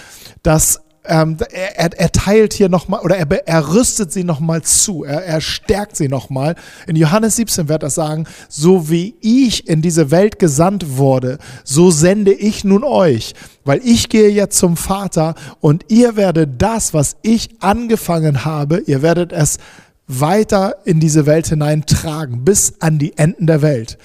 dass 0.42 0.80
ähm, 1.06 1.36
er, 1.52 1.98
er, 1.98 2.12
teilt 2.12 2.54
hier 2.54 2.68
nochmal 2.68 3.00
oder 3.00 3.16
er, 3.16 3.28
er 3.46 3.74
rüstet 3.74 4.12
sie 4.12 4.24
nochmal 4.24 4.62
zu, 4.62 5.04
er, 5.04 5.24
er 5.24 5.40
stärkt 5.40 5.96
sie 5.96 6.08
nochmal. 6.08 6.54
In 6.86 6.96
Johannes 6.96 7.36
17 7.36 7.68
wird 7.68 7.82
er 7.82 7.90
sagen, 7.90 8.24
so 8.48 8.88
wie 8.88 9.14
ich 9.20 9.68
in 9.68 9.82
diese 9.82 10.10
Welt 10.10 10.38
gesandt 10.38 10.96
wurde, 10.96 11.38
so 11.62 11.90
sende 11.90 12.32
ich 12.32 12.64
nun 12.64 12.84
euch, 12.84 13.34
weil 13.64 13.80
ich 13.84 14.08
gehe 14.08 14.30
jetzt 14.30 14.58
zum 14.58 14.76
Vater 14.76 15.34
und 15.60 15.84
ihr 15.88 16.16
werdet 16.16 16.62
das, 16.62 16.94
was 16.94 17.16
ich 17.22 17.50
angefangen 17.60 18.44
habe, 18.44 18.82
ihr 18.86 19.02
werdet 19.02 19.32
es 19.32 19.58
weiter 20.06 20.76
in 20.84 21.00
diese 21.00 21.26
Welt 21.26 21.48
hineintragen, 21.48 22.44
bis 22.44 22.80
an 22.80 22.98
die 22.98 23.16
Enden 23.16 23.46
der 23.46 23.62
Welt. 23.62 23.98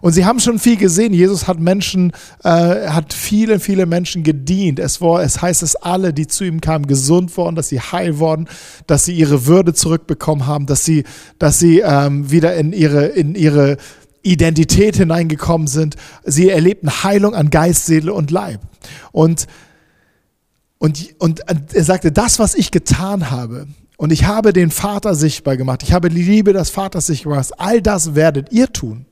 Und 0.00 0.12
sie 0.12 0.24
haben 0.24 0.40
schon 0.40 0.58
viel 0.58 0.76
gesehen. 0.76 1.12
Jesus 1.12 1.46
hat 1.46 1.60
Menschen, 1.60 2.12
äh, 2.42 2.88
hat 2.88 3.12
viele, 3.12 3.60
viele 3.60 3.86
Menschen 3.86 4.22
gedient. 4.22 4.78
Es, 4.78 5.00
war, 5.00 5.22
es 5.22 5.40
heißt, 5.40 5.62
dass 5.62 5.76
alle, 5.76 6.12
die 6.12 6.26
zu 6.26 6.44
ihm 6.44 6.60
kamen, 6.60 6.86
gesund 6.86 7.36
wurden, 7.36 7.56
dass 7.56 7.68
sie 7.68 7.80
heil 7.80 8.18
wurden, 8.18 8.48
dass 8.86 9.04
sie 9.04 9.14
ihre 9.14 9.46
Würde 9.46 9.74
zurückbekommen 9.74 10.46
haben, 10.46 10.66
dass 10.66 10.84
sie, 10.84 11.04
dass 11.38 11.58
sie 11.58 11.80
ähm, 11.80 12.30
wieder 12.30 12.54
in 12.56 12.72
ihre, 12.72 13.06
in 13.06 13.34
ihre 13.34 13.76
Identität 14.22 14.96
hineingekommen 14.96 15.68
sind. 15.68 15.96
Sie 16.24 16.50
erlebten 16.50 16.90
Heilung 17.04 17.34
an 17.34 17.50
Geist, 17.50 17.86
Seele 17.86 18.12
und 18.12 18.30
Leib. 18.30 18.60
Und, 19.12 19.46
und, 20.78 21.14
und 21.18 21.42
er 21.74 21.84
sagte, 21.84 22.12
das, 22.12 22.38
was 22.38 22.54
ich 22.54 22.70
getan 22.70 23.30
habe, 23.30 23.66
und 23.96 24.12
ich 24.12 24.24
habe 24.24 24.52
den 24.52 24.70
Vater 24.70 25.14
sichtbar 25.14 25.56
gemacht, 25.56 25.82
ich 25.82 25.92
habe 25.92 26.10
die 26.10 26.22
Liebe 26.22 26.52
des 26.52 26.70
Vaters 26.70 27.06
sichtbar 27.06 27.34
gemacht, 27.34 27.52
all 27.56 27.80
das 27.80 28.14
werdet 28.14 28.52
ihr 28.52 28.70
tun. 28.72 29.06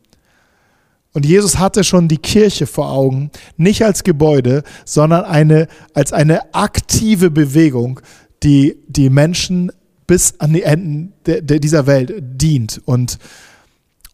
Und 1.15 1.25
Jesus 1.25 1.59
hatte 1.59 1.85
schon 1.85 2.09
die 2.09 2.19
Kirche 2.19 2.67
vor 2.67 2.91
Augen, 2.91 3.31
nicht 3.57 3.85
als 3.85 4.03
Gebäude, 4.03 4.65
sondern 4.85 5.25
eine, 5.25 5.69
als 5.95 6.13
eine 6.13 6.53
aktive 6.55 7.31
Bewegung, 7.31 8.01
die 8.43 8.77
die 8.89 9.11
Menschen 9.11 9.71
bis 10.07 10.39
an 10.41 10.53
die 10.53 10.65
Enden 10.65 11.15
de, 11.27 11.41
de 11.41 11.61
dieser 11.61 11.87
Welt 11.87 12.13
dient. 12.21 12.83
Und 12.85 13.19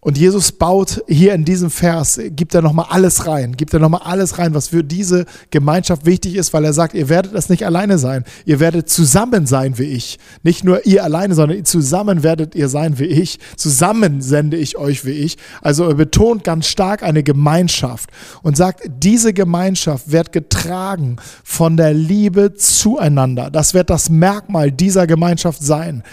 und 0.02 0.16
Jesus 0.16 0.52
baut 0.52 1.04
hier 1.08 1.34
in 1.34 1.44
diesem 1.44 1.70
Vers, 1.70 2.18
gibt 2.30 2.54
er 2.54 2.62
nochmal 2.62 2.86
alles 2.88 3.26
rein, 3.26 3.54
gibt 3.54 3.74
er 3.74 3.80
nochmal 3.80 4.00
alles 4.02 4.38
rein, 4.38 4.54
was 4.54 4.68
für 4.68 4.82
diese 4.82 5.26
Gemeinschaft 5.50 6.06
wichtig 6.06 6.36
ist, 6.36 6.54
weil 6.54 6.64
er 6.64 6.72
sagt, 6.72 6.94
ihr 6.94 7.10
werdet 7.10 7.34
das 7.34 7.50
nicht 7.50 7.66
alleine 7.66 7.98
sein. 7.98 8.24
Ihr 8.46 8.60
werdet 8.60 8.88
zusammen 8.88 9.46
sein 9.46 9.76
wie 9.76 9.84
ich. 9.84 10.18
Nicht 10.42 10.64
nur 10.64 10.86
ihr 10.86 11.04
alleine, 11.04 11.34
sondern 11.34 11.66
zusammen 11.66 12.22
werdet 12.22 12.54
ihr 12.54 12.70
sein 12.70 12.98
wie 12.98 13.04
ich. 13.04 13.40
Zusammen 13.56 14.22
sende 14.22 14.56
ich 14.56 14.78
euch 14.78 15.04
wie 15.04 15.10
ich. 15.10 15.36
Also 15.60 15.86
er 15.86 15.94
betont 15.94 16.44
ganz 16.44 16.66
stark 16.66 17.02
eine 17.02 17.22
Gemeinschaft 17.22 18.08
und 18.42 18.56
sagt, 18.56 18.80
diese 18.86 19.34
Gemeinschaft 19.34 20.10
wird 20.10 20.32
getragen 20.32 21.16
von 21.44 21.76
der 21.76 21.92
Liebe 21.92 22.54
zueinander. 22.54 23.50
Das 23.50 23.74
wird 23.74 23.90
das 23.90 24.08
Merkmal 24.08 24.72
dieser 24.72 25.06
Gemeinschaft 25.06 25.62
sein. 25.62 26.04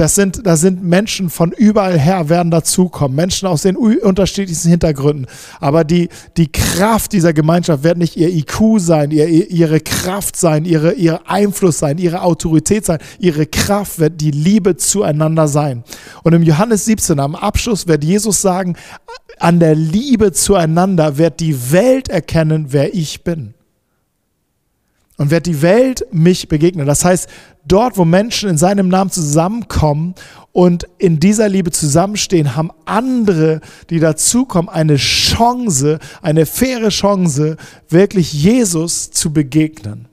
Das 0.00 0.14
sind, 0.14 0.46
das 0.46 0.62
sind 0.62 0.82
Menschen 0.82 1.28
von 1.28 1.52
überall 1.52 1.98
her 1.98 2.30
werden 2.30 2.50
dazukommen, 2.50 3.14
Menschen 3.14 3.46
aus 3.46 3.60
den 3.60 3.76
unterschiedlichsten 3.76 4.70
Hintergründen. 4.70 5.26
Aber 5.60 5.84
die, 5.84 6.08
die 6.38 6.50
Kraft 6.50 7.12
dieser 7.12 7.34
Gemeinschaft 7.34 7.84
wird 7.84 7.98
nicht 7.98 8.16
ihr 8.16 8.30
IQ 8.30 8.78
sein, 8.78 9.10
ihr, 9.10 9.28
ihre 9.28 9.78
Kraft 9.80 10.36
sein, 10.36 10.64
ihre, 10.64 10.92
ihr 10.92 11.28
Einfluss 11.28 11.80
sein, 11.80 11.98
ihre 11.98 12.22
Autorität 12.22 12.86
sein. 12.86 12.98
Ihre 13.18 13.44
Kraft 13.44 13.98
wird 13.98 14.22
die 14.22 14.30
Liebe 14.30 14.78
zueinander 14.78 15.48
sein. 15.48 15.84
Und 16.22 16.32
im 16.32 16.44
Johannes 16.44 16.86
17 16.86 17.20
am 17.20 17.34
Abschluss 17.34 17.86
wird 17.86 18.02
Jesus 18.02 18.40
sagen, 18.40 18.76
an 19.38 19.60
der 19.60 19.74
Liebe 19.74 20.32
zueinander 20.32 21.18
wird 21.18 21.40
die 21.40 21.72
Welt 21.72 22.08
erkennen, 22.08 22.68
wer 22.70 22.94
ich 22.94 23.22
bin 23.22 23.52
und 25.20 25.30
wird 25.30 25.44
die 25.44 25.60
Welt 25.60 26.06
mich 26.12 26.48
begegnen. 26.48 26.86
Das 26.86 27.04
heißt, 27.04 27.28
dort, 27.66 27.98
wo 27.98 28.06
Menschen 28.06 28.48
in 28.48 28.56
seinem 28.56 28.88
Namen 28.88 29.10
zusammenkommen 29.10 30.14
und 30.52 30.86
in 30.96 31.20
dieser 31.20 31.46
Liebe 31.46 31.70
zusammenstehen, 31.72 32.56
haben 32.56 32.70
andere, 32.86 33.60
die 33.90 34.00
dazukommen, 34.00 34.70
eine 34.70 34.96
Chance, 34.96 35.98
eine 36.22 36.46
faire 36.46 36.88
Chance, 36.88 37.58
wirklich 37.90 38.32
Jesus 38.32 39.10
zu 39.10 39.30
begegnen. 39.30 40.09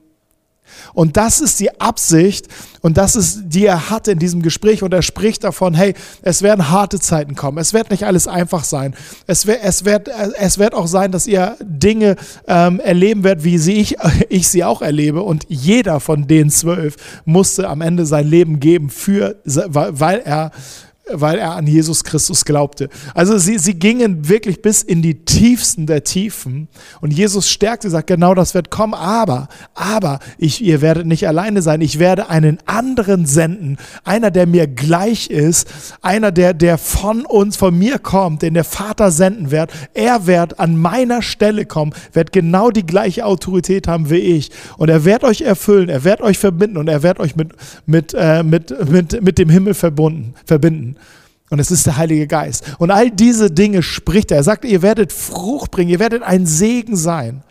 Und 0.94 1.16
das 1.16 1.40
ist 1.40 1.60
die 1.60 1.80
Absicht 1.80 2.46
und 2.80 2.96
das 2.96 3.16
ist, 3.16 3.40
die 3.44 3.66
er 3.66 3.90
hat 3.90 4.08
in 4.08 4.18
diesem 4.18 4.42
Gespräch. 4.42 4.82
Und 4.82 4.92
er 4.94 5.02
spricht 5.02 5.44
davon, 5.44 5.74
hey, 5.74 5.94
es 6.22 6.42
werden 6.42 6.70
harte 6.70 7.00
Zeiten 7.00 7.34
kommen. 7.34 7.58
Es 7.58 7.72
wird 7.72 7.90
nicht 7.90 8.04
alles 8.04 8.28
einfach 8.28 8.64
sein. 8.64 8.94
Es 9.26 9.46
wird, 9.46 9.60
es 9.62 9.84
wird, 9.84 10.08
es 10.38 10.58
wird 10.58 10.74
auch 10.74 10.86
sein, 10.86 11.12
dass 11.12 11.26
ihr 11.26 11.56
Dinge 11.60 12.16
ähm, 12.46 12.80
erleben 12.80 13.24
werdet, 13.24 13.44
wie 13.44 13.58
sie 13.58 13.74
ich, 13.74 13.96
ich 14.28 14.48
sie 14.48 14.64
auch 14.64 14.82
erlebe. 14.82 15.22
Und 15.22 15.46
jeder 15.48 16.00
von 16.00 16.26
den 16.26 16.50
zwölf 16.50 16.96
musste 17.24 17.68
am 17.68 17.80
Ende 17.80 18.06
sein 18.06 18.26
Leben 18.26 18.60
geben 18.60 18.90
für, 18.90 19.36
weil 19.44 20.20
er 20.24 20.52
weil 21.12 21.38
er 21.38 21.52
an 21.52 21.66
Jesus 21.66 22.04
Christus 22.04 22.44
glaubte. 22.44 22.88
Also 23.14 23.38
sie, 23.38 23.58
sie 23.58 23.74
gingen 23.74 24.28
wirklich 24.28 24.62
bis 24.62 24.82
in 24.82 25.02
die 25.02 25.24
tiefsten 25.24 25.86
der 25.86 26.04
Tiefen 26.04 26.68
und 27.00 27.12
Jesus 27.12 27.50
stärkte, 27.50 27.90
sagt, 27.90 28.06
genau 28.06 28.34
das 28.34 28.54
wird 28.54 28.70
kommen, 28.70 28.94
aber, 28.94 29.48
aber 29.74 30.20
ich, 30.38 30.62
ihr 30.62 30.80
werdet 30.80 31.06
nicht 31.06 31.26
alleine 31.26 31.62
sein, 31.62 31.80
ich 31.80 31.98
werde 31.98 32.28
einen 32.28 32.58
anderen 32.66 33.26
senden, 33.26 33.78
einer, 34.04 34.30
der 34.30 34.46
mir 34.46 34.66
gleich 34.66 35.28
ist, 35.28 35.68
einer, 36.02 36.32
der, 36.32 36.54
der 36.54 36.78
von 36.78 37.24
uns, 37.24 37.56
von 37.56 37.76
mir 37.76 37.98
kommt, 37.98 38.42
den 38.42 38.54
der 38.54 38.64
Vater 38.64 39.10
senden 39.10 39.50
wird, 39.50 39.72
er 39.94 40.26
wird 40.26 40.60
an 40.60 40.76
meiner 40.76 41.22
Stelle 41.22 41.66
kommen, 41.66 41.92
wird 42.12 42.32
genau 42.32 42.70
die 42.70 42.86
gleiche 42.86 43.24
Autorität 43.24 43.88
haben 43.88 44.10
wie 44.10 44.16
ich. 44.16 44.50
Und 44.76 44.88
er 44.88 45.04
wird 45.04 45.24
euch 45.24 45.42
erfüllen, 45.42 45.88
er 45.88 46.04
wird 46.04 46.20
euch 46.20 46.38
verbinden 46.38 46.76
und 46.76 46.88
er 46.88 47.02
wird 47.02 47.20
euch 47.20 47.36
mit, 47.36 47.52
mit, 47.86 48.14
äh, 48.14 48.42
mit, 48.42 48.90
mit, 48.90 49.22
mit 49.22 49.38
dem 49.38 49.48
Himmel 49.48 49.74
verbunden, 49.74 50.34
verbinden. 50.44 50.96
Und 51.50 51.58
es 51.58 51.70
ist 51.70 51.86
der 51.86 51.96
Heilige 51.96 52.26
Geist. 52.26 52.76
Und 52.78 52.90
all 52.90 53.10
diese 53.10 53.50
Dinge 53.50 53.82
spricht 53.82 54.30
er. 54.30 54.38
Er 54.38 54.42
sagt, 54.42 54.64
ihr 54.64 54.82
werdet 54.82 55.12
Frucht 55.12 55.70
bringen, 55.70 55.90
ihr 55.90 55.98
werdet 55.98 56.22
ein 56.22 56.46
Segen 56.46 56.96
sein. 56.96 57.42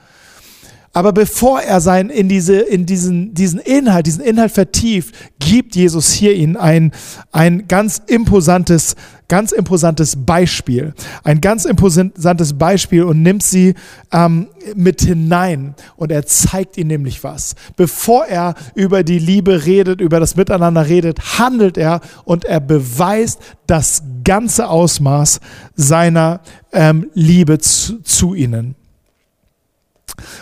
Aber 0.97 1.13
bevor 1.13 1.61
er 1.61 1.79
sein 1.79 2.09
in, 2.09 2.27
diese, 2.27 2.55
in 2.55 2.87
diesen, 2.87 3.35
diesen 3.35 3.59
Inhalt, 3.59 4.07
diesen 4.07 4.23
Inhalt 4.23 4.51
vertieft, 4.51 5.13
gibt 5.37 5.75
Jesus 5.75 6.11
hier 6.11 6.33
ihnen 6.33 6.57
ein, 6.57 6.91
ein 7.31 7.67
ganz 7.67 8.01
imposantes, 8.07 8.95
ganz 9.27 9.51
imposantes 9.51 10.15
Beispiel. 10.25 10.95
Ein 11.23 11.39
ganz 11.39 11.65
imposantes 11.65 12.57
Beispiel 12.57 13.03
und 13.03 13.21
nimmt 13.21 13.43
sie 13.43 13.75
ähm, 14.11 14.47
mit 14.73 15.01
hinein. 15.01 15.75
Und 15.97 16.11
er 16.11 16.25
zeigt 16.25 16.79
ihnen 16.79 16.87
nämlich 16.87 17.23
was. 17.23 17.53
Bevor 17.75 18.25
er 18.25 18.55
über 18.73 19.03
die 19.03 19.19
Liebe 19.19 19.67
redet, 19.67 20.01
über 20.01 20.19
das 20.19 20.35
Miteinander 20.35 20.87
redet, 20.87 21.37
handelt 21.37 21.77
er 21.77 22.01
und 22.25 22.43
er 22.43 22.59
beweist 22.59 23.39
das 23.67 24.01
ganze 24.23 24.67
Ausmaß 24.67 25.41
seiner 25.75 26.41
ähm, 26.73 27.11
Liebe 27.13 27.59
zu, 27.59 28.01
zu 28.01 28.33
ihnen. 28.33 28.73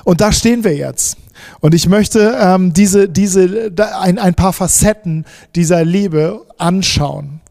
Und 0.03 0.22
da 0.22 0.32
stehen 0.32 0.63
wir 0.63 0.75
jetzt. 0.75 1.17
Und 1.60 1.74
ich 1.74 1.88
möchte 1.88 2.38
ähm, 2.39 2.74
diese, 2.74 3.10
diese, 3.10 3.72
ein, 4.00 4.20
ein 4.20 4.36
paar 4.36 4.53
Facetten 4.53 5.25
dieser 5.55 5.84
Liebe 5.84 6.46
anschauen. 6.58 7.41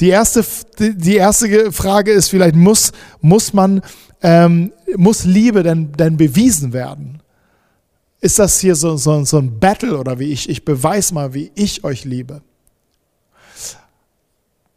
Die 0.00 0.08
erste, 0.08 0.44
die 0.78 1.16
erste 1.16 1.72
Frage 1.72 2.12
ist 2.12 2.28
vielleicht, 2.28 2.54
muss, 2.54 2.92
muss 3.20 3.52
man, 3.52 3.80
ähm, 4.22 4.72
muss 4.96 5.24
Liebe 5.24 5.62
denn, 5.62 5.92
denn 5.92 6.16
bewiesen 6.16 6.72
werden? 6.72 7.22
Ist 8.20 8.38
das 8.38 8.60
hier 8.60 8.74
so, 8.74 8.96
so, 8.96 9.24
so 9.24 9.38
ein 9.38 9.58
Battle 9.58 9.98
oder 9.98 10.18
wie 10.18 10.32
ich, 10.32 10.48
ich 10.48 10.64
beweise 10.64 11.14
mal, 11.14 11.34
wie 11.34 11.50
ich 11.54 11.84
euch 11.84 12.04
liebe? 12.04 12.42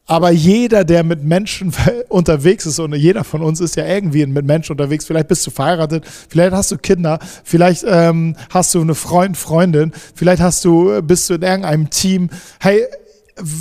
Aber 0.10 0.32
jeder, 0.32 0.86
der 0.86 1.04
mit 1.04 1.24
Menschen 1.24 1.72
unterwegs 2.10 2.66
ist, 2.66 2.80
und 2.80 2.96
jeder 2.96 3.24
von 3.24 3.44
uns 3.44 3.62
ist 3.62 3.76
ja 3.76 3.86
irgendwie 3.86 4.26
mit 4.26 4.44
Menschen 4.44 4.72
unterwegs, 4.72 5.06
vielleicht 5.06 5.28
bist 5.28 5.46
du 5.46 5.52
verheiratet, 5.52 6.04
vielleicht 6.28 6.52
hast 6.52 6.72
du 6.72 6.80
Kinder, 6.80 7.20
vielleicht 7.44 7.86
ähm, 7.88 8.36
hast 8.50 8.74
du 8.74 8.82
eine 8.82 8.96
Freund, 8.96 9.38
Freundin, 9.38 9.94
vielleicht 10.16 10.42
hast 10.42 10.66
du, 10.66 11.00
bist 11.04 11.30
du 11.30 11.36
in 11.36 11.44
irgendeinem 11.44 11.92
Team. 11.92 12.32
Hey, 12.60 12.86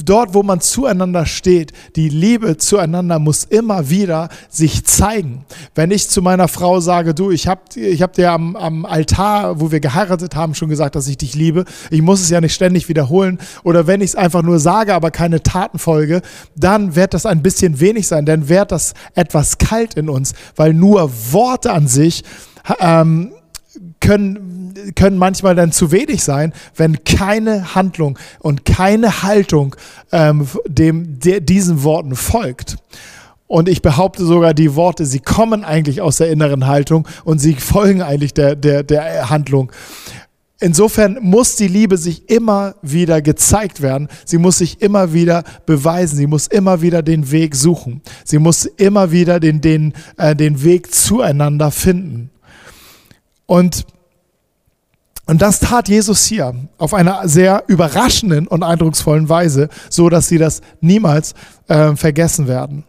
dort, 0.05 0.35
wo 0.35 0.43
man 0.43 0.61
zueinander 0.61 1.27
steht, 1.27 1.73
die 1.97 2.09
Liebe 2.09 2.57
zueinander 2.57 3.19
muss 3.19 3.45
immer 3.45 3.91
wieder 3.91 4.29
sich 4.49 4.85
zeigen. 4.85 5.45
Wenn 5.75 5.91
ich 5.91 6.09
zu 6.09 6.23
meiner 6.23 6.49
Frau 6.49 6.81
sage, 6.81 7.15
du, 7.15 7.31
ich 7.31 7.49
habe 7.49 7.61
ich 7.75 8.03
hab 8.03 8.13
dir 8.15 8.33
am, 8.33 8.57
am 8.57 8.85
Altar, 8.85 9.61
wo 9.61 9.71
wir 9.71 9.81
geheiratet 9.81 10.35
haben, 10.35 10.55
schon 10.55 10.69
gesagt, 10.69 10.97
dass 10.97 11.09
ich 11.09 11.19
dich 11.19 11.35
liebe, 11.35 11.65
ich 11.91 12.03
muss 12.03 12.21
es 12.21 12.31
ja 12.31 12.41
nicht 12.41 12.55
ständig 12.55 12.89
wiederholen, 12.89 13.39
oder 13.65 13.87
wenn 13.87 14.01
ich 14.01 14.11
es 14.11 14.17
einfach 14.17 14.43
nur 14.43 14.59
sage, 14.59 14.95
aber 14.95 15.11
keine 15.11 15.43
Taten 15.43 15.79
folge, 15.79 16.23
dann 16.57 16.95
wird 16.97 17.15
das 17.15 17.27
ein 17.27 17.43
bisschen 17.43 17.81
wenig 17.81 18.07
sein, 18.07 18.27
dann 18.27 18.49
wird 18.49 18.73
das 18.73 18.95
etwas 19.15 19.59
kalt 19.59 19.95
in 19.95 20.09
uns, 20.09 20.35
weil 20.57 20.75
nur 20.75 21.11
Worte 21.33 21.73
an 21.73 21.87
sich 21.87 22.25
ähm, 22.81 23.33
können, 24.01 24.58
können 24.95 25.19
manchmal 25.19 25.55
dann 25.55 25.73
zu 25.73 25.93
wenig 25.93 26.23
sein, 26.25 26.53
wenn 26.77 27.05
keine 27.05 27.75
Handlung 27.75 28.19
und 28.41 28.65
keine 28.65 29.23
Haltung 29.23 29.77
ähm, 30.13 30.47
dem, 30.67 31.19
de, 31.19 31.41
diesen 31.41 31.83
Worten 31.83 32.17
folgt. 32.17 32.77
Und 33.47 33.69
ich 33.69 33.81
behaupte 33.81 34.25
sogar, 34.25 34.53
die 34.53 34.75
Worte, 34.75 35.07
sie 35.07 35.21
kommen 35.21 35.65
eigentlich 35.65 36.03
aus 36.03 36.19
der 36.19 36.31
inneren 36.31 36.67
Haltung 36.67 37.09
und 37.25 37.39
sie 37.39 37.55
folgen 37.55 38.03
eigentlich 38.03 38.35
der, 38.35 38.55
der, 38.57 38.83
der 38.83 39.31
Handlung. 39.31 39.73
Insofern 40.61 41.19
muss 41.23 41.55
die 41.55 41.69
Liebe 41.69 41.97
sich 41.97 42.29
immer 42.29 42.75
wieder 42.83 43.23
gezeigt 43.23 43.81
werden. 43.81 44.09
Sie 44.25 44.39
muss 44.39 44.59
sich 44.59 44.83
immer 44.83 45.13
wieder 45.13 45.45
beweisen. 45.67 46.17
Sie 46.17 46.27
muss 46.27 46.49
immer 46.49 46.83
wieder 46.83 47.03
den 47.03 47.31
Weg 47.31 47.55
suchen. 47.55 48.03
Sie 48.25 48.39
muss 48.39 48.67
immer 48.67 49.13
wieder 49.13 49.39
den, 49.39 49.61
den, 49.61 49.95
äh, 50.17 50.35
den 50.35 50.65
Weg 50.65 50.93
zueinander 50.93 51.71
finden. 51.71 52.31
Und, 53.47 53.87
und 55.29 55.43
das 55.43 55.61
tat 55.61 55.91
Jesus 55.91 56.25
hier 56.25 56.55
auf 56.79 56.95
einer 56.95 57.29
sehr 57.29 57.65
überraschenden 57.67 58.47
und 58.47 58.63
eindrucksvollen 58.63 59.29
Weise, 59.29 59.69
so 59.91 60.09
dass 60.09 60.27
sie 60.27 60.39
das 60.39 60.63
niemals 60.81 61.35
äh, 61.67 61.95
vergessen 61.97 62.49
werden. 62.49 62.85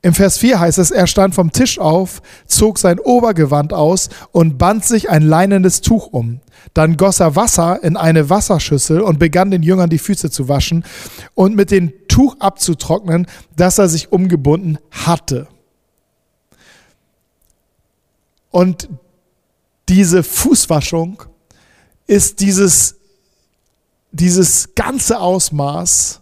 Im 0.00 0.14
Vers 0.14 0.38
4 0.38 0.58
heißt 0.58 0.78
es, 0.78 0.90
er 0.90 1.06
stand 1.06 1.34
vom 1.34 1.52
Tisch 1.52 1.78
auf, 1.78 2.22
zog 2.46 2.78
sein 2.78 2.98
Obergewand 2.98 3.74
aus 3.74 4.08
und 4.32 4.56
band 4.56 4.86
sich 4.86 5.10
ein 5.10 5.20
leinenes 5.20 5.82
Tuch 5.82 6.06
um. 6.06 6.40
Dann 6.72 6.96
goss 6.96 7.20
er 7.20 7.36
Wasser 7.36 7.84
in 7.84 7.98
eine 7.98 8.30
Wasserschüssel 8.30 9.02
und 9.02 9.18
begann 9.18 9.50
den 9.50 9.62
Jüngern 9.62 9.90
die 9.90 9.98
Füße 9.98 10.30
zu 10.30 10.48
waschen 10.48 10.86
und 11.34 11.54
mit 11.54 11.70
dem 11.70 11.92
Tuch 12.08 12.34
abzutrocknen, 12.40 13.26
das 13.56 13.76
er 13.76 13.90
sich 13.90 14.10
umgebunden 14.10 14.78
hatte. 14.90 15.48
Und 18.50 18.88
diese 19.90 20.22
Fußwaschung 20.22 21.24
ist 22.06 22.40
dieses, 22.40 22.96
dieses 24.10 24.74
ganze 24.74 25.18
Ausmaß 25.18 26.20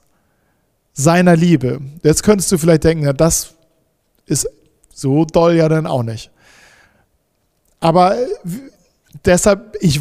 seiner 0.92 1.36
Liebe. 1.36 1.80
Jetzt 2.02 2.22
könntest 2.22 2.52
du 2.52 2.58
vielleicht 2.58 2.84
denken, 2.84 3.04
ja, 3.04 3.12
das 3.12 3.54
ist 4.26 4.48
so 4.94 5.24
doll 5.24 5.54
ja 5.54 5.68
dann 5.68 5.86
auch 5.86 6.02
nicht. 6.02 6.30
Aber 7.80 8.16
deshalb 9.24 9.76
ich, 9.80 10.00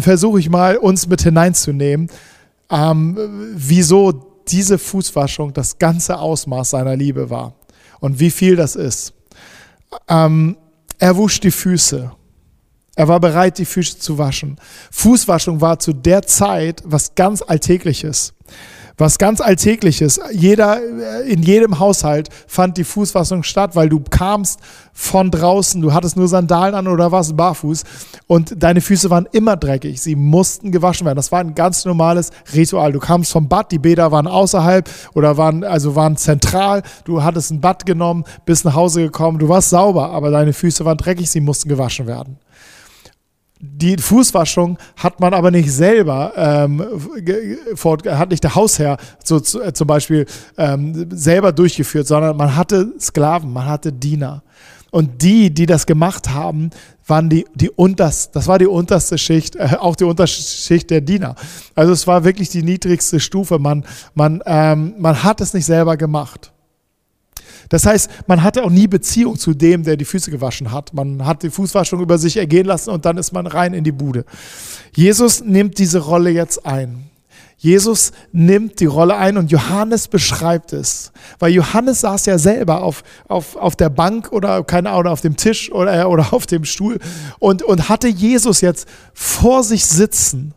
versuche 0.00 0.38
ich 0.38 0.48
mal, 0.48 0.76
uns 0.76 1.06
mit 1.06 1.22
hineinzunehmen, 1.22 2.08
ähm, 2.70 3.16
wieso 3.54 4.12
diese 4.48 4.78
Fußwaschung 4.78 5.52
das 5.52 5.78
ganze 5.78 6.18
Ausmaß 6.18 6.70
seiner 6.70 6.96
Liebe 6.96 7.30
war 7.30 7.54
und 8.00 8.20
wie 8.20 8.30
viel 8.30 8.56
das 8.56 8.76
ist. 8.76 9.12
Ähm, 10.08 10.56
er 10.98 11.16
wusch 11.16 11.40
die 11.40 11.50
Füße. 11.50 12.12
Er 12.96 13.08
war 13.08 13.20
bereit, 13.20 13.58
die 13.58 13.64
Füße 13.64 13.98
zu 13.98 14.18
waschen. 14.18 14.56
Fußwaschung 14.90 15.60
war 15.60 15.78
zu 15.78 15.92
der 15.92 16.22
Zeit 16.22 16.82
was 16.84 17.14
ganz 17.14 17.42
Alltägliches 17.42 18.34
was 18.98 19.18
ganz 19.18 19.40
Alltägliches. 19.40 20.20
Jeder, 20.32 20.78
äh, 20.78 21.30
in 21.30 21.42
jedem 21.42 21.78
Haushalt 21.78 22.30
fand 22.46 22.78
die 22.78 22.84
Fußwaschung 22.84 23.42
statt, 23.42 23.76
weil 23.76 23.88
du 23.88 24.00
kamst 24.00 24.60
von 24.92 25.30
draußen, 25.30 25.82
du 25.82 25.92
hattest 25.92 26.16
nur 26.16 26.28
Sandalen 26.28 26.74
an 26.74 26.88
oder 26.88 27.12
warst 27.12 27.36
barfuß 27.36 27.84
und 28.26 28.54
deine 28.62 28.80
Füße 28.80 29.10
waren 29.10 29.28
immer 29.32 29.56
dreckig. 29.56 30.00
Sie 30.00 30.16
mussten 30.16 30.72
gewaschen 30.72 31.04
werden. 31.04 31.16
Das 31.16 31.30
war 31.30 31.40
ein 31.40 31.54
ganz 31.54 31.84
normales 31.84 32.30
Ritual. 32.54 32.92
Du 32.92 32.98
kamst 32.98 33.32
vom 33.32 33.48
Bad, 33.48 33.70
die 33.72 33.78
Bäder 33.78 34.10
waren 34.12 34.26
außerhalb 34.26 34.88
oder 35.14 35.36
waren, 35.36 35.62
also 35.62 35.94
waren 35.94 36.16
zentral. 36.16 36.82
Du 37.04 37.22
hattest 37.22 37.50
ein 37.50 37.60
Bad 37.60 37.84
genommen, 37.84 38.24
bist 38.46 38.64
nach 38.64 38.74
Hause 38.74 39.02
gekommen, 39.02 39.38
du 39.38 39.48
warst 39.48 39.70
sauber, 39.70 40.10
aber 40.10 40.30
deine 40.30 40.52
Füße 40.52 40.84
waren 40.84 40.96
dreckig, 40.96 41.30
sie 41.30 41.40
mussten 41.40 41.68
gewaschen 41.68 42.06
werden 42.06 42.38
die 43.58 43.96
Fußwaschung 43.96 44.78
hat 44.96 45.20
man 45.20 45.32
aber 45.32 45.50
nicht 45.50 45.70
selber, 45.72 46.32
ähm, 46.36 46.84
hat 48.06 48.30
nicht 48.30 48.44
der 48.44 48.54
Hausherr 48.54 48.98
so, 49.24 49.36
äh, 49.36 49.72
zum 49.72 49.86
Beispiel 49.86 50.26
ähm, 50.58 51.08
selber 51.10 51.52
durchgeführt, 51.52 52.06
sondern 52.06 52.36
man 52.36 52.54
hatte 52.54 52.92
Sklaven, 53.00 53.52
man 53.52 53.66
hatte 53.66 53.92
Diener. 53.92 54.42
Und 54.90 55.22
die, 55.22 55.52
die 55.52 55.66
das 55.66 55.86
gemacht 55.86 56.30
haben, 56.30 56.70
waren 57.06 57.28
die, 57.28 57.46
die 57.54 57.70
unterste, 57.70 58.32
das 58.34 58.46
war 58.46 58.58
die 58.58 58.66
unterste 58.66 59.18
Schicht, 59.18 59.56
äh, 59.56 59.76
auch 59.78 59.96
die 59.96 60.04
unterste 60.04 60.42
Schicht 60.42 60.90
der 60.90 61.00
Diener. 61.00 61.34
Also 61.74 61.92
es 61.92 62.06
war 62.06 62.24
wirklich 62.24 62.50
die 62.50 62.62
niedrigste 62.62 63.20
Stufe. 63.20 63.58
Man, 63.58 63.84
man, 64.14 64.42
ähm, 64.44 64.94
man 64.98 65.22
hat 65.22 65.40
es 65.40 65.54
nicht 65.54 65.66
selber 65.66 65.96
gemacht. 65.96 66.52
Das 67.68 67.86
heißt, 67.86 68.10
man 68.26 68.42
hatte 68.42 68.64
auch 68.64 68.70
nie 68.70 68.86
Beziehung 68.86 69.38
zu 69.38 69.54
dem, 69.54 69.82
der 69.82 69.96
die 69.96 70.04
Füße 70.04 70.30
gewaschen 70.30 70.72
hat. 70.72 70.94
Man 70.94 71.24
hat 71.24 71.42
die 71.42 71.50
Fußwaschung 71.50 72.00
über 72.00 72.18
sich 72.18 72.36
ergehen 72.36 72.66
lassen 72.66 72.90
und 72.90 73.04
dann 73.04 73.18
ist 73.18 73.32
man 73.32 73.46
rein 73.46 73.74
in 73.74 73.84
die 73.84 73.92
Bude. 73.92 74.24
Jesus 74.94 75.42
nimmt 75.42 75.78
diese 75.78 75.98
Rolle 75.98 76.30
jetzt 76.30 76.64
ein. 76.64 77.10
Jesus 77.58 78.12
nimmt 78.32 78.80
die 78.80 78.86
Rolle 78.86 79.16
ein 79.16 79.38
und 79.38 79.50
Johannes 79.50 80.08
beschreibt 80.08 80.72
es. 80.72 81.10
Weil 81.38 81.52
Johannes 81.52 82.02
saß 82.02 82.26
ja 82.26 82.38
selber 82.38 82.82
auf, 82.82 83.02
auf, 83.28 83.56
auf 83.56 83.74
der 83.76 83.88
Bank 83.88 84.30
oder 84.30 84.62
keine 84.62 84.90
Ahnung, 84.90 85.12
auf 85.12 85.22
dem 85.22 85.36
Tisch 85.36 85.72
oder, 85.72 86.08
oder 86.08 86.32
auf 86.32 86.46
dem 86.46 86.64
Stuhl 86.64 86.98
und, 87.38 87.62
und 87.62 87.88
hatte 87.88 88.08
Jesus 88.08 88.60
jetzt 88.60 88.86
vor 89.14 89.64
sich 89.64 89.86
sitzen 89.86 90.54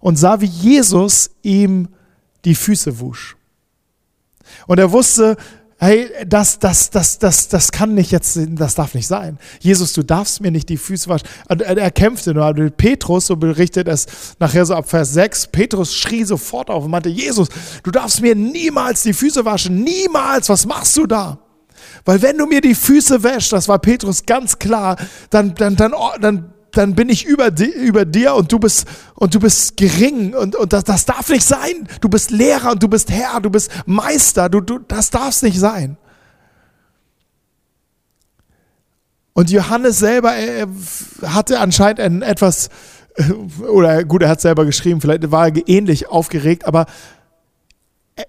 und 0.00 0.16
sah, 0.16 0.40
wie 0.40 0.46
Jesus 0.46 1.30
ihm 1.42 1.88
die 2.44 2.54
Füße 2.54 3.00
wusch. 3.00 3.37
Und 4.66 4.78
er 4.78 4.92
wusste, 4.92 5.36
hey, 5.78 6.10
das, 6.26 6.58
das, 6.58 6.90
das, 6.90 7.18
das, 7.18 7.48
das 7.48 7.72
kann 7.72 7.94
nicht 7.94 8.10
jetzt, 8.10 8.38
das 8.50 8.74
darf 8.74 8.94
nicht 8.94 9.06
sein. 9.06 9.38
Jesus, 9.60 9.92
du 9.92 10.02
darfst 10.02 10.40
mir 10.40 10.50
nicht 10.50 10.68
die 10.68 10.76
Füße 10.76 11.08
waschen. 11.08 11.28
Und 11.48 11.62
er 11.62 11.90
kämpfte 11.90 12.34
nur. 12.34 12.52
Petrus, 12.70 13.26
so 13.26 13.36
berichtet 13.36 13.88
es 13.88 14.06
nachher 14.38 14.66
so 14.66 14.74
ab 14.74 14.88
Vers 14.88 15.12
6, 15.12 15.48
Petrus 15.48 15.94
schrie 15.94 16.24
sofort 16.24 16.70
auf 16.70 16.84
und 16.84 16.90
meinte, 16.90 17.08
Jesus, 17.08 17.48
du 17.82 17.90
darfst 17.90 18.20
mir 18.20 18.34
niemals 18.34 19.02
die 19.02 19.12
Füße 19.12 19.44
waschen. 19.44 19.82
Niemals. 19.82 20.48
Was 20.48 20.66
machst 20.66 20.96
du 20.96 21.06
da? 21.06 21.38
Weil 22.04 22.22
wenn 22.22 22.36
du 22.36 22.46
mir 22.46 22.60
die 22.60 22.74
Füße 22.74 23.22
wäschst, 23.22 23.52
das 23.52 23.68
war 23.68 23.78
Petrus 23.78 24.26
ganz 24.26 24.58
klar, 24.58 24.96
dann, 25.30 25.54
dann, 25.54 25.76
dann, 25.76 25.92
dann 26.20 26.52
dann 26.72 26.94
bin 26.94 27.08
ich 27.08 27.24
über, 27.24 27.50
di, 27.50 27.64
über 27.64 28.04
dir 28.04 28.34
und 28.34 28.52
du 28.52 28.58
bist, 28.58 28.86
und 29.14 29.34
du 29.34 29.40
bist 29.40 29.76
gering 29.76 30.34
und, 30.34 30.56
und 30.56 30.72
das, 30.72 30.84
das 30.84 31.06
darf 31.06 31.28
nicht 31.28 31.44
sein. 31.44 31.88
Du 32.00 32.08
bist 32.08 32.30
Lehrer 32.30 32.72
und 32.72 32.82
du 32.82 32.88
bist 32.88 33.10
Herr, 33.10 33.40
du 33.40 33.50
bist 33.50 33.70
Meister, 33.86 34.48
du, 34.48 34.60
du, 34.60 34.78
das 34.78 35.10
darf 35.10 35.30
es 35.30 35.42
nicht 35.42 35.58
sein. 35.58 35.96
Und 39.32 39.50
Johannes 39.50 39.98
selber 39.98 40.34
er 40.34 40.66
hatte 41.22 41.60
anscheinend 41.60 42.00
ein 42.00 42.22
etwas, 42.22 42.70
oder 43.68 44.04
gut, 44.04 44.22
er 44.22 44.30
hat 44.30 44.40
selber 44.40 44.64
geschrieben, 44.64 45.00
vielleicht 45.00 45.30
war 45.30 45.46
er 45.46 45.68
ähnlich 45.68 46.08
aufgeregt, 46.08 46.66
aber 46.66 46.86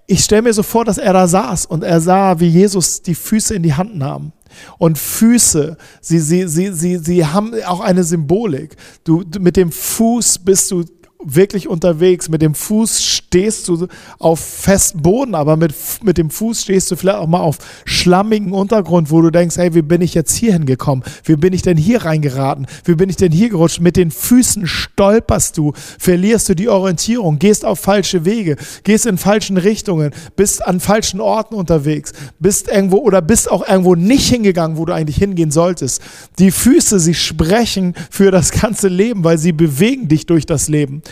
ich 0.06 0.22
stelle 0.22 0.42
mir 0.42 0.52
so 0.52 0.62
vor, 0.62 0.84
dass 0.84 0.98
er 0.98 1.12
da 1.12 1.26
saß 1.26 1.66
und 1.66 1.82
er 1.82 2.00
sah, 2.00 2.38
wie 2.38 2.48
Jesus 2.48 3.02
die 3.02 3.14
Füße 3.16 3.54
in 3.54 3.62
die 3.62 3.74
Hand 3.74 3.96
nahm. 3.96 4.32
Und 4.78 4.98
Füße, 4.98 5.76
sie, 6.00 6.18
sie, 6.20 6.48
sie, 6.48 6.72
sie, 6.72 6.98
sie 6.98 7.26
haben 7.26 7.54
auch 7.66 7.80
eine 7.80 8.04
Symbolik. 8.04 8.76
Du, 9.04 9.24
mit 9.38 9.56
dem 9.56 9.72
Fuß 9.72 10.40
bist 10.40 10.70
du 10.70 10.84
wirklich 11.24 11.68
unterwegs. 11.68 12.28
Mit 12.28 12.42
dem 12.42 12.54
Fuß 12.54 13.04
stehst 13.04 13.68
du 13.68 13.86
auf 14.18 14.40
festem 14.40 15.02
Boden, 15.02 15.34
aber 15.34 15.56
mit, 15.56 15.74
mit 16.02 16.18
dem 16.18 16.30
Fuß 16.30 16.62
stehst 16.62 16.90
du 16.90 16.96
vielleicht 16.96 17.18
auch 17.18 17.26
mal 17.26 17.40
auf 17.40 17.58
schlammigen 17.84 18.52
Untergrund, 18.52 19.10
wo 19.10 19.20
du 19.22 19.30
denkst, 19.30 19.56
hey, 19.56 19.74
wie 19.74 19.82
bin 19.82 20.00
ich 20.00 20.14
jetzt 20.14 20.34
hier 20.34 20.52
hingekommen? 20.52 21.04
Wie 21.24 21.36
bin 21.36 21.52
ich 21.52 21.62
denn 21.62 21.76
hier 21.76 22.04
reingeraten? 22.04 22.66
Wie 22.84 22.94
bin 22.94 23.10
ich 23.10 23.16
denn 23.16 23.32
hier 23.32 23.50
gerutscht? 23.50 23.80
Mit 23.80 23.96
den 23.96 24.10
Füßen 24.10 24.66
stolperst 24.66 25.58
du, 25.58 25.72
verlierst 25.98 26.48
du 26.48 26.54
die 26.54 26.68
Orientierung, 26.68 27.38
gehst 27.38 27.64
auf 27.64 27.80
falsche 27.80 28.24
Wege, 28.24 28.56
gehst 28.84 29.06
in 29.06 29.18
falschen 29.18 29.56
Richtungen, 29.56 30.12
bist 30.36 30.64
an 30.66 30.80
falschen 30.80 31.20
Orten 31.20 31.54
unterwegs, 31.54 32.12
bist 32.38 32.68
irgendwo 32.68 32.98
oder 32.98 33.22
bist 33.22 33.50
auch 33.50 33.66
irgendwo 33.68 33.94
nicht 33.94 34.28
hingegangen, 34.28 34.76
wo 34.76 34.84
du 34.84 34.94
eigentlich 34.94 35.16
hingehen 35.16 35.50
solltest. 35.50 36.02
Die 36.38 36.50
Füße, 36.50 36.98
sie 36.98 37.14
sprechen 37.14 37.94
für 38.10 38.30
das 38.30 38.50
ganze 38.50 38.88
Leben, 38.88 39.24
weil 39.24 39.38
sie 39.38 39.52
bewegen 39.52 40.08
dich 40.08 40.26
durch 40.26 40.46
das 40.46 40.68
Leben. 40.68 41.02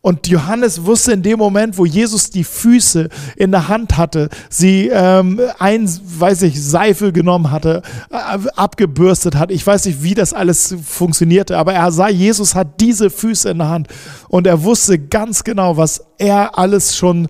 Und 0.00 0.28
Johannes 0.28 0.84
wusste 0.84 1.12
in 1.12 1.22
dem 1.22 1.38
Moment, 1.38 1.76
wo 1.76 1.84
Jesus 1.84 2.30
die 2.30 2.44
Füße 2.44 3.08
in 3.36 3.50
der 3.50 3.66
Hand 3.66 3.96
hatte, 3.96 4.28
sie 4.48 4.88
ähm, 4.92 5.40
ein, 5.58 5.88
weiß 5.88 6.42
ich, 6.42 6.62
Seife 6.62 7.12
genommen 7.12 7.50
hatte, 7.50 7.82
äh, 8.10 8.38
abgebürstet 8.54 9.34
hat. 9.34 9.50
Ich 9.50 9.66
weiß 9.66 9.86
nicht, 9.86 10.02
wie 10.02 10.14
das 10.14 10.32
alles 10.32 10.76
funktionierte, 10.84 11.58
aber 11.58 11.74
er 11.74 11.90
sah, 11.90 12.08
Jesus 12.08 12.54
hat 12.54 12.80
diese 12.80 13.10
Füße 13.10 13.50
in 13.50 13.58
der 13.58 13.68
Hand 13.68 13.88
und 14.28 14.46
er 14.46 14.62
wusste 14.62 15.00
ganz 15.00 15.42
genau, 15.42 15.76
was 15.76 16.04
er 16.16 16.56
alles 16.56 16.96
schon 16.96 17.26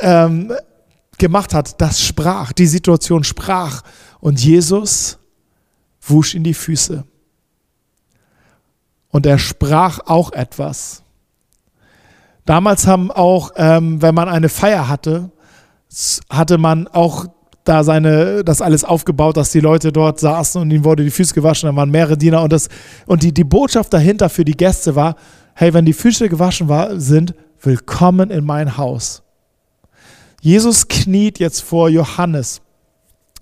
ähm, 0.00 0.52
gemacht 1.18 1.54
hat. 1.54 1.80
Das 1.80 2.02
sprach, 2.02 2.52
die 2.52 2.66
Situation 2.66 3.24
sprach. 3.24 3.82
Und 4.20 4.40
Jesus 4.42 5.18
wusch 6.00 6.34
in 6.34 6.44
die 6.44 6.54
Füße. 6.54 7.04
Und 9.10 9.26
er 9.26 9.38
sprach 9.38 10.00
auch 10.06 10.32
etwas. 10.32 11.02
Damals 12.48 12.86
haben 12.86 13.10
auch, 13.10 13.50
ähm, 13.56 14.00
wenn 14.00 14.14
man 14.14 14.30
eine 14.30 14.48
Feier 14.48 14.88
hatte, 14.88 15.30
hatte 16.30 16.56
man 16.56 16.88
auch 16.88 17.26
da 17.64 17.84
seine, 17.84 18.42
das 18.42 18.62
alles 18.62 18.84
aufgebaut, 18.84 19.36
dass 19.36 19.52
die 19.52 19.60
Leute 19.60 19.92
dort 19.92 20.18
saßen 20.18 20.62
und 20.62 20.70
ihnen 20.70 20.82
wurde 20.82 21.04
die 21.04 21.10
Füße 21.10 21.34
gewaschen, 21.34 21.68
da 21.68 21.76
waren 21.76 21.90
mehrere 21.90 22.16
Diener 22.16 22.42
und 22.42 22.50
das, 22.50 22.70
und 23.04 23.22
die, 23.22 23.34
die 23.34 23.44
Botschaft 23.44 23.92
dahinter 23.92 24.30
für 24.30 24.46
die 24.46 24.56
Gäste 24.56 24.96
war, 24.96 25.16
hey, 25.56 25.74
wenn 25.74 25.84
die 25.84 25.92
Füße 25.92 26.30
gewaschen 26.30 26.70
war, 26.70 26.98
sind, 26.98 27.34
willkommen 27.60 28.30
in 28.30 28.46
mein 28.46 28.78
Haus. 28.78 29.22
Jesus 30.40 30.88
kniet 30.88 31.38
jetzt 31.40 31.60
vor 31.60 31.90
Johannes. 31.90 32.62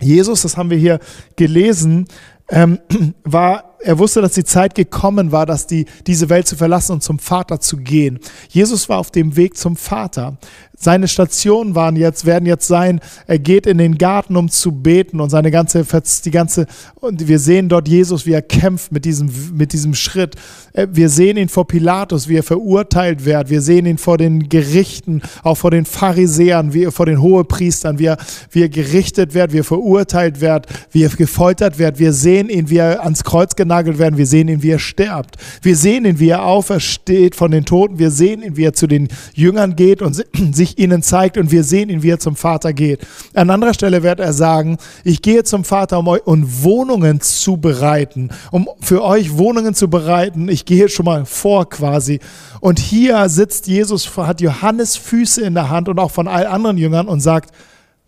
Jesus, 0.00 0.42
das 0.42 0.56
haben 0.56 0.70
wir 0.70 0.78
hier 0.78 0.98
gelesen, 1.36 2.08
ähm, 2.48 2.80
war, 3.22 3.75
er 3.80 3.98
wusste, 3.98 4.20
dass 4.20 4.32
die 4.32 4.44
Zeit 4.44 4.74
gekommen 4.74 5.32
war, 5.32 5.46
dass 5.46 5.66
die, 5.66 5.86
diese 6.06 6.28
Welt 6.28 6.46
zu 6.46 6.56
verlassen 6.56 6.92
und 6.92 7.02
zum 7.02 7.18
Vater 7.18 7.60
zu 7.60 7.76
gehen. 7.76 8.18
Jesus 8.48 8.88
war 8.88 8.98
auf 8.98 9.10
dem 9.10 9.36
Weg 9.36 9.56
zum 9.56 9.76
Vater. 9.76 10.38
Seine 10.78 11.08
Stationen 11.08 11.74
waren 11.74 11.96
jetzt, 11.96 12.26
werden 12.26 12.44
jetzt 12.44 12.66
sein, 12.66 13.00
er 13.26 13.38
geht 13.38 13.66
in 13.66 13.78
den 13.78 13.96
Garten, 13.96 14.36
um 14.36 14.50
zu 14.50 14.72
beten 14.72 15.20
und 15.20 15.30
seine 15.30 15.50
ganze, 15.50 15.86
die 16.22 16.30
ganze, 16.30 16.66
und 16.96 17.26
wir 17.26 17.38
sehen 17.38 17.70
dort 17.70 17.88
Jesus, 17.88 18.26
wie 18.26 18.32
er 18.32 18.42
kämpft 18.42 18.92
mit 18.92 19.06
diesem, 19.06 19.30
mit 19.54 19.72
diesem 19.72 19.94
Schritt. 19.94 20.34
Äh, 20.74 20.88
wir 20.92 21.08
sehen 21.08 21.38
ihn 21.38 21.48
vor 21.48 21.66
Pilatus, 21.66 22.28
wie 22.28 22.36
er 22.36 22.42
verurteilt 22.42 23.24
wird. 23.24 23.48
Wir 23.48 23.62
sehen 23.62 23.86
ihn 23.86 23.96
vor 23.96 24.18
den 24.18 24.50
Gerichten, 24.50 25.22
auch 25.42 25.56
vor 25.56 25.70
den 25.70 25.86
Pharisäern, 25.86 26.74
wie 26.74 26.84
er 26.84 26.92
vor 26.92 27.06
den 27.06 27.22
Hohepriestern, 27.22 27.98
wie 27.98 28.06
er, 28.06 28.18
wie 28.50 28.62
er 28.62 28.68
gerichtet 28.68 29.32
wird, 29.32 29.54
wie 29.54 29.60
er 29.60 29.64
verurteilt 29.64 30.42
wird, 30.42 30.66
wie 30.90 31.04
er 31.04 31.08
gefoltert 31.08 31.78
wird. 31.78 31.98
Wir 31.98 32.12
sehen 32.12 32.50
ihn, 32.50 32.68
wie 32.68 32.76
er 32.76 33.02
ans 33.02 33.24
Kreuz 33.24 33.56
genannt 33.56 33.65
festgenagelt 33.66 33.98
werden. 33.98 34.16
Wir 34.16 34.26
sehen 34.26 34.48
ihn, 34.48 34.62
wie 34.62 34.70
er 34.70 34.78
stirbt. 34.78 35.36
Wir 35.62 35.76
sehen 35.76 36.04
ihn, 36.04 36.18
wie 36.18 36.28
er 36.28 36.44
aufersteht 36.44 37.34
von 37.34 37.50
den 37.50 37.64
Toten. 37.64 37.98
Wir 37.98 38.10
sehen 38.10 38.42
ihn, 38.42 38.56
wie 38.56 38.64
er 38.64 38.72
zu 38.72 38.86
den 38.86 39.08
Jüngern 39.34 39.76
geht 39.76 40.02
und 40.02 40.14
sich 40.52 40.78
ihnen 40.78 41.02
zeigt. 41.02 41.36
Und 41.36 41.50
wir 41.50 41.64
sehen 41.64 41.88
ihn, 41.88 42.02
wie 42.02 42.10
er 42.10 42.18
zum 42.18 42.36
Vater 42.36 42.72
geht. 42.72 43.06
An 43.34 43.50
anderer 43.50 43.74
Stelle 43.74 44.02
wird 44.02 44.20
er 44.20 44.32
sagen, 44.32 44.78
ich 45.04 45.22
gehe 45.22 45.44
zum 45.44 45.64
Vater, 45.64 45.98
um 45.98 46.08
euch 46.08 46.26
und 46.26 46.62
Wohnungen 46.62 47.20
zu 47.20 47.56
bereiten, 47.56 48.30
um 48.50 48.68
für 48.80 49.02
euch 49.02 49.36
Wohnungen 49.36 49.74
zu 49.74 49.88
bereiten. 49.88 50.48
Ich 50.48 50.64
gehe 50.64 50.88
schon 50.88 51.06
mal 51.06 51.24
vor 51.24 51.68
quasi. 51.68 52.20
Und 52.60 52.78
hier 52.78 53.28
sitzt 53.28 53.66
Jesus, 53.66 54.16
hat 54.16 54.40
Johannes 54.40 54.96
Füße 54.96 55.42
in 55.42 55.54
der 55.54 55.70
Hand 55.70 55.88
und 55.88 55.98
auch 55.98 56.10
von 56.10 56.28
allen 56.28 56.46
anderen 56.46 56.78
Jüngern 56.78 57.08
und 57.08 57.20
sagt, 57.20 57.52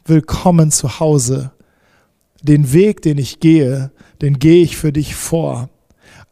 willkommen 0.04 0.70
zu 0.70 1.00
Hause. 1.00 1.50
Den 2.40 2.72
Weg, 2.72 3.02
den 3.02 3.18
ich 3.18 3.40
gehe, 3.40 3.90
den 4.20 4.38
gehe 4.38 4.62
ich 4.62 4.76
für 4.76 4.92
dich 4.92 5.14
vor. 5.14 5.68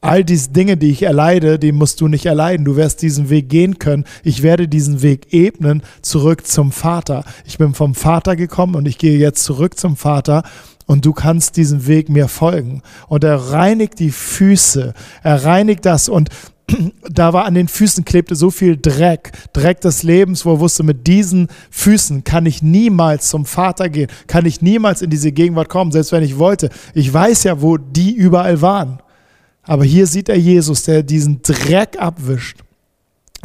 All 0.00 0.24
diese 0.24 0.50
Dinge, 0.50 0.76
die 0.76 0.90
ich 0.90 1.02
erleide, 1.02 1.58
die 1.58 1.72
musst 1.72 2.00
du 2.00 2.08
nicht 2.08 2.26
erleiden. 2.26 2.64
Du 2.64 2.76
wirst 2.76 3.02
diesen 3.02 3.30
Weg 3.30 3.48
gehen 3.48 3.78
können. 3.78 4.04
Ich 4.22 4.42
werde 4.42 4.68
diesen 4.68 5.02
Weg 5.02 5.32
ebnen 5.32 5.82
zurück 6.02 6.46
zum 6.46 6.70
Vater. 6.70 7.24
Ich 7.44 7.58
bin 7.58 7.74
vom 7.74 7.94
Vater 7.94 8.36
gekommen 8.36 8.74
und 8.74 8.86
ich 8.86 8.98
gehe 8.98 9.18
jetzt 9.18 9.42
zurück 9.42 9.78
zum 9.78 9.96
Vater 9.96 10.42
und 10.86 11.04
du 11.04 11.12
kannst 11.12 11.56
diesen 11.56 11.86
Weg 11.86 12.08
mir 12.08 12.28
folgen. 12.28 12.82
Und 13.08 13.24
er 13.24 13.36
reinigt 13.36 13.98
die 13.98 14.10
Füße. 14.10 14.94
Er 15.22 15.44
reinigt 15.44 15.84
das 15.84 16.08
und 16.08 16.28
da 17.08 17.32
war 17.32 17.44
an 17.44 17.54
den 17.54 17.68
Füßen 17.68 18.04
klebte 18.04 18.34
so 18.34 18.50
viel 18.50 18.76
Dreck, 18.76 19.32
Dreck 19.52 19.80
des 19.80 20.02
Lebens, 20.02 20.44
wo 20.44 20.54
er 20.54 20.60
wusste, 20.60 20.82
mit 20.82 21.06
diesen 21.06 21.48
Füßen 21.70 22.24
kann 22.24 22.46
ich 22.46 22.62
niemals 22.62 23.28
zum 23.28 23.46
Vater 23.46 23.88
gehen, 23.88 24.10
kann 24.26 24.46
ich 24.46 24.62
niemals 24.62 25.02
in 25.02 25.10
diese 25.10 25.32
Gegenwart 25.32 25.68
kommen, 25.68 25.92
selbst 25.92 26.12
wenn 26.12 26.24
ich 26.24 26.38
wollte. 26.38 26.70
Ich 26.94 27.12
weiß 27.12 27.44
ja, 27.44 27.62
wo 27.62 27.76
die 27.76 28.12
überall 28.12 28.62
waren. 28.62 28.98
Aber 29.62 29.84
hier 29.84 30.06
sieht 30.06 30.28
er 30.28 30.38
Jesus, 30.38 30.84
der 30.84 31.02
diesen 31.02 31.42
Dreck 31.42 31.98
abwischt 31.98 32.58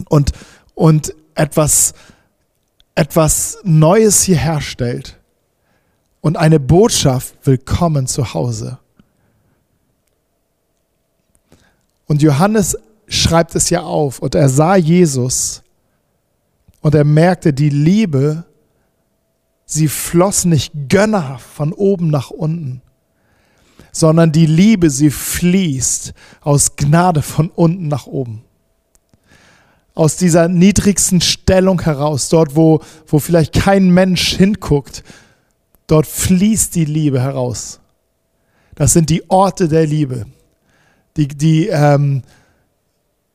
und, 0.10 0.32
und 0.74 1.14
etwas, 1.36 1.94
etwas 2.96 3.60
Neues 3.64 4.24
hier 4.24 4.38
herstellt 4.38 5.20
und 6.22 6.38
eine 6.38 6.60
Botschaft, 6.60 7.36
willkommen 7.44 8.08
zu 8.08 8.34
Hause. 8.34 8.78
Und 12.08 12.22
Johannes 12.22 12.78
schreibt 13.12 13.56
es 13.56 13.70
ja 13.70 13.82
auf. 13.82 14.20
Und 14.20 14.36
er 14.36 14.50
sah 14.50 14.76
Jesus 14.76 15.62
und 16.82 16.96
er 16.96 17.04
merkte, 17.04 17.54
die 17.54 17.70
Liebe, 17.70 18.46
sie 19.66 19.88
floss 19.88 20.46
nicht 20.46 20.72
gönnerhaft 20.90 21.46
von 21.46 21.74
oben 21.74 22.10
nach 22.10 22.30
unten, 22.30 22.82
sondern 23.92 24.32
die 24.32 24.46
Liebe, 24.46 24.90
sie 24.90 25.12
fließt 25.12 26.14
aus 26.42 26.76
Gnade 26.76 27.22
von 27.22 27.50
unten 27.50 27.88
nach 27.88 28.08
oben. 28.08 28.44
Aus 29.94 30.16
dieser 30.16 30.48
niedrigsten 30.48 31.20
Stellung 31.20 31.82
heraus, 31.82 32.30
dort 32.30 32.56
wo, 32.56 32.82
wo 33.08 33.20
vielleicht 33.20 33.54
kein 33.54 33.92
Mensch 33.92 34.36
hinguckt, 34.38 35.04
dort 35.88 36.08
fließt 36.08 36.74
die 36.76 36.86
Liebe 36.86 37.22
heraus. 37.22 37.82
Das 38.76 38.94
sind 38.94 39.10
die 39.10 39.30
Orte 39.30 39.68
der 39.68 39.86
Liebe, 39.86 40.26
die, 41.18 41.28
die 41.28 41.68
ähm, 41.68 42.24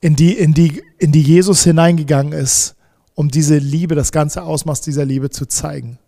in 0.00 0.16
die, 0.16 0.32
in 0.32 0.54
die, 0.54 0.82
in 0.98 1.12
die 1.12 1.22
Jesus 1.22 1.64
hineingegangen 1.64 2.32
ist, 2.32 2.74
um 3.14 3.30
diese 3.30 3.58
Liebe, 3.58 3.94
das 3.94 4.12
ganze 4.12 4.42
Ausmaß 4.42 4.82
dieser 4.82 5.04
Liebe 5.04 5.30
zu 5.30 5.46
zeigen. 5.46 5.98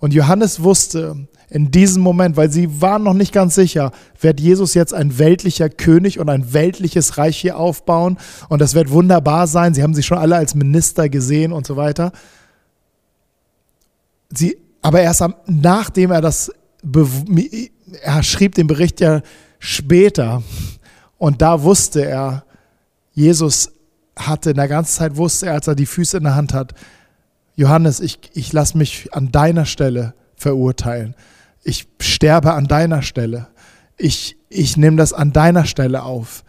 Und 0.00 0.14
Johannes 0.14 0.62
wusste 0.62 1.28
in 1.50 1.70
diesem 1.70 2.02
Moment, 2.02 2.36
weil 2.36 2.50
sie 2.50 2.80
waren 2.80 3.02
noch 3.02 3.14
nicht 3.14 3.32
ganz 3.32 3.54
sicher, 3.54 3.92
wird 4.20 4.38
Jesus 4.38 4.74
jetzt 4.74 4.94
ein 4.94 5.18
weltlicher 5.18 5.68
König 5.68 6.18
und 6.18 6.28
ein 6.28 6.52
weltliches 6.52 7.16
Reich 7.18 7.38
hier 7.38 7.58
aufbauen 7.58 8.18
und 8.48 8.60
das 8.60 8.74
wird 8.74 8.90
wunderbar 8.90 9.46
sein. 9.46 9.74
Sie 9.74 9.82
haben 9.82 9.94
sich 9.94 10.06
schon 10.06 10.18
alle 10.18 10.36
als 10.36 10.54
Minister 10.54 11.08
gesehen 11.08 11.52
und 11.52 11.66
so 11.66 11.76
weiter. 11.76 12.12
Sie, 14.30 14.58
aber 14.82 15.00
erst 15.00 15.22
am, 15.22 15.34
nachdem 15.46 16.10
er 16.10 16.20
das, 16.20 16.52
er 18.02 18.22
schrieb 18.22 18.54
den 18.54 18.66
Bericht 18.66 19.00
ja 19.00 19.22
später 19.58 20.42
und 21.16 21.40
da 21.40 21.62
wusste 21.62 22.04
er, 22.04 22.44
Jesus 23.18 23.72
hatte 24.14 24.50
in 24.50 24.56
der 24.56 24.68
ganzen 24.68 24.96
Zeit, 24.96 25.16
wusste 25.16 25.46
er, 25.46 25.54
als 25.54 25.66
er 25.66 25.74
die 25.74 25.86
Füße 25.86 26.18
in 26.18 26.22
der 26.22 26.36
Hand 26.36 26.54
hat, 26.54 26.72
Johannes, 27.56 27.98
ich, 27.98 28.20
ich 28.32 28.52
lasse 28.52 28.78
mich 28.78 29.12
an 29.12 29.32
deiner 29.32 29.66
Stelle 29.66 30.14
verurteilen. 30.36 31.16
Ich 31.64 31.88
sterbe 32.00 32.52
an 32.54 32.68
deiner 32.68 33.02
Stelle. 33.02 33.48
Ich, 33.96 34.36
ich 34.48 34.76
nehme 34.76 34.96
das 34.96 35.12
an 35.12 35.32
deiner 35.32 35.64
Stelle 35.64 36.04
auf. 36.04 36.44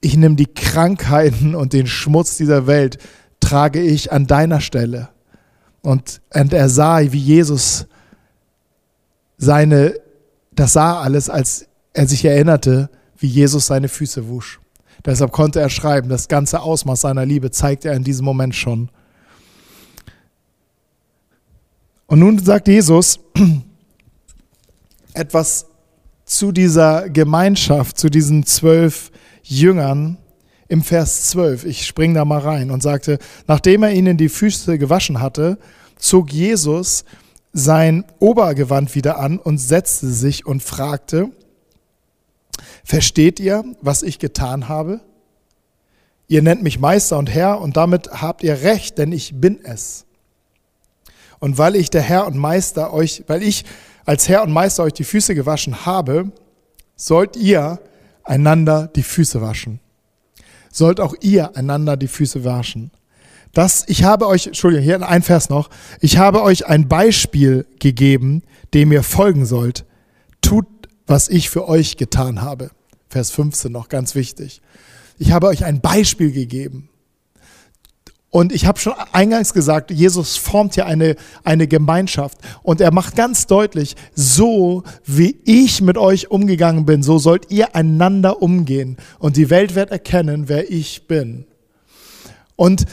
Ich 0.00 0.16
nehme 0.16 0.36
die 0.36 0.46
Krankheiten 0.46 1.56
und 1.56 1.72
den 1.72 1.88
Schmutz 1.88 2.36
dieser 2.36 2.68
Welt, 2.68 2.98
trage 3.40 3.82
ich 3.82 4.12
an 4.12 4.28
deiner 4.28 4.60
Stelle. 4.60 5.08
Und, 5.80 6.20
und 6.32 6.52
er 6.52 6.68
sah, 6.68 7.00
wie 7.00 7.18
Jesus 7.18 7.88
seine, 9.38 9.94
das 10.52 10.74
sah 10.74 11.00
alles, 11.00 11.28
als 11.28 11.66
er 11.94 12.06
sich 12.06 12.24
erinnerte, 12.24 12.90
wie 13.16 13.26
Jesus 13.26 13.66
seine 13.66 13.88
Füße 13.88 14.28
wusch. 14.28 14.60
Deshalb 15.04 15.32
konnte 15.32 15.60
er 15.60 15.70
schreiben, 15.70 16.08
das 16.08 16.28
ganze 16.28 16.60
Ausmaß 16.60 17.00
seiner 17.00 17.24
Liebe 17.24 17.50
zeigt 17.50 17.84
er 17.84 17.94
in 17.94 18.04
diesem 18.04 18.24
Moment 18.24 18.54
schon. 18.54 18.90
Und 22.06 22.20
nun 22.20 22.38
sagt 22.38 22.68
Jesus 22.68 23.20
etwas 25.14 25.66
zu 26.24 26.52
dieser 26.52 27.08
Gemeinschaft, 27.08 27.98
zu 27.98 28.08
diesen 28.08 28.44
zwölf 28.44 29.10
Jüngern 29.42 30.18
im 30.68 30.82
Vers 30.82 31.30
12. 31.30 31.64
Ich 31.64 31.86
springe 31.86 32.14
da 32.14 32.24
mal 32.24 32.40
rein 32.40 32.70
und 32.70 32.82
sagte, 32.82 33.18
nachdem 33.46 33.82
er 33.82 33.92
ihnen 33.92 34.16
die 34.16 34.28
Füße 34.28 34.78
gewaschen 34.78 35.20
hatte, 35.20 35.58
zog 35.96 36.32
Jesus 36.32 37.04
sein 37.52 38.04
Obergewand 38.18 38.94
wieder 38.94 39.18
an 39.18 39.38
und 39.38 39.58
setzte 39.58 40.08
sich 40.08 40.46
und 40.46 40.62
fragte, 40.62 41.30
Versteht 42.88 43.38
ihr, 43.38 43.64
was 43.82 44.02
ich 44.02 44.18
getan 44.18 44.66
habe? 44.66 45.02
Ihr 46.26 46.40
nennt 46.40 46.62
mich 46.62 46.78
Meister 46.78 47.18
und 47.18 47.28
Herr 47.28 47.60
und 47.60 47.76
damit 47.76 48.08
habt 48.22 48.42
ihr 48.42 48.62
recht, 48.62 48.96
denn 48.96 49.12
ich 49.12 49.38
bin 49.38 49.62
es. 49.62 50.06
Und 51.38 51.58
weil 51.58 51.76
ich 51.76 51.90
der 51.90 52.00
Herr 52.00 52.26
und 52.26 52.38
Meister 52.38 52.94
euch, 52.94 53.24
weil 53.26 53.42
ich 53.42 53.66
als 54.06 54.26
Herr 54.30 54.42
und 54.42 54.52
Meister 54.52 54.84
euch 54.84 54.94
die 54.94 55.04
Füße 55.04 55.34
gewaschen 55.34 55.84
habe, 55.84 56.32
sollt 56.96 57.36
ihr 57.36 57.78
einander 58.24 58.86
die 58.86 59.02
Füße 59.02 59.42
waschen. 59.42 59.80
Sollt 60.72 60.98
auch 60.98 61.14
ihr 61.20 61.54
einander 61.58 61.98
die 61.98 62.08
Füße 62.08 62.42
waschen. 62.42 62.90
Das, 63.52 63.84
ich 63.86 64.02
habe 64.04 64.26
euch, 64.26 64.46
Entschuldigung, 64.46 64.84
hier 64.86 65.06
ein 65.06 65.22
Vers 65.22 65.50
noch. 65.50 65.68
Ich 66.00 66.16
habe 66.16 66.42
euch 66.42 66.66
ein 66.66 66.88
Beispiel 66.88 67.66
gegeben, 67.80 68.44
dem 68.72 68.92
ihr 68.92 69.02
folgen 69.02 69.44
sollt. 69.44 69.84
Tut, 70.40 70.66
was 71.06 71.28
ich 71.28 71.50
für 71.50 71.68
euch 71.68 71.98
getan 71.98 72.40
habe. 72.40 72.70
Vers 73.08 73.30
15 73.30 73.72
noch 73.72 73.88
ganz 73.88 74.14
wichtig. 74.14 74.60
Ich 75.18 75.32
habe 75.32 75.48
euch 75.48 75.64
ein 75.64 75.80
Beispiel 75.80 76.32
gegeben. 76.32 76.88
Und 78.30 78.52
ich 78.52 78.66
habe 78.66 78.78
schon 78.78 78.92
eingangs 79.12 79.54
gesagt, 79.54 79.90
Jesus 79.90 80.36
formt 80.36 80.74
hier 80.74 80.84
eine, 80.84 81.16
eine 81.44 81.66
Gemeinschaft. 81.66 82.38
Und 82.62 82.80
er 82.82 82.92
macht 82.92 83.16
ganz 83.16 83.46
deutlich, 83.46 83.96
so 84.14 84.84
wie 85.06 85.40
ich 85.44 85.80
mit 85.80 85.96
euch 85.96 86.30
umgegangen 86.30 86.84
bin, 86.84 87.02
so 87.02 87.18
sollt 87.18 87.50
ihr 87.50 87.74
einander 87.74 88.42
umgehen. 88.42 88.98
Und 89.18 89.36
die 89.38 89.48
Welt 89.48 89.74
wird 89.74 89.90
erkennen, 89.90 90.48
wer 90.48 90.70
ich 90.70 91.06
bin. 91.06 91.46
Und, 92.54 92.84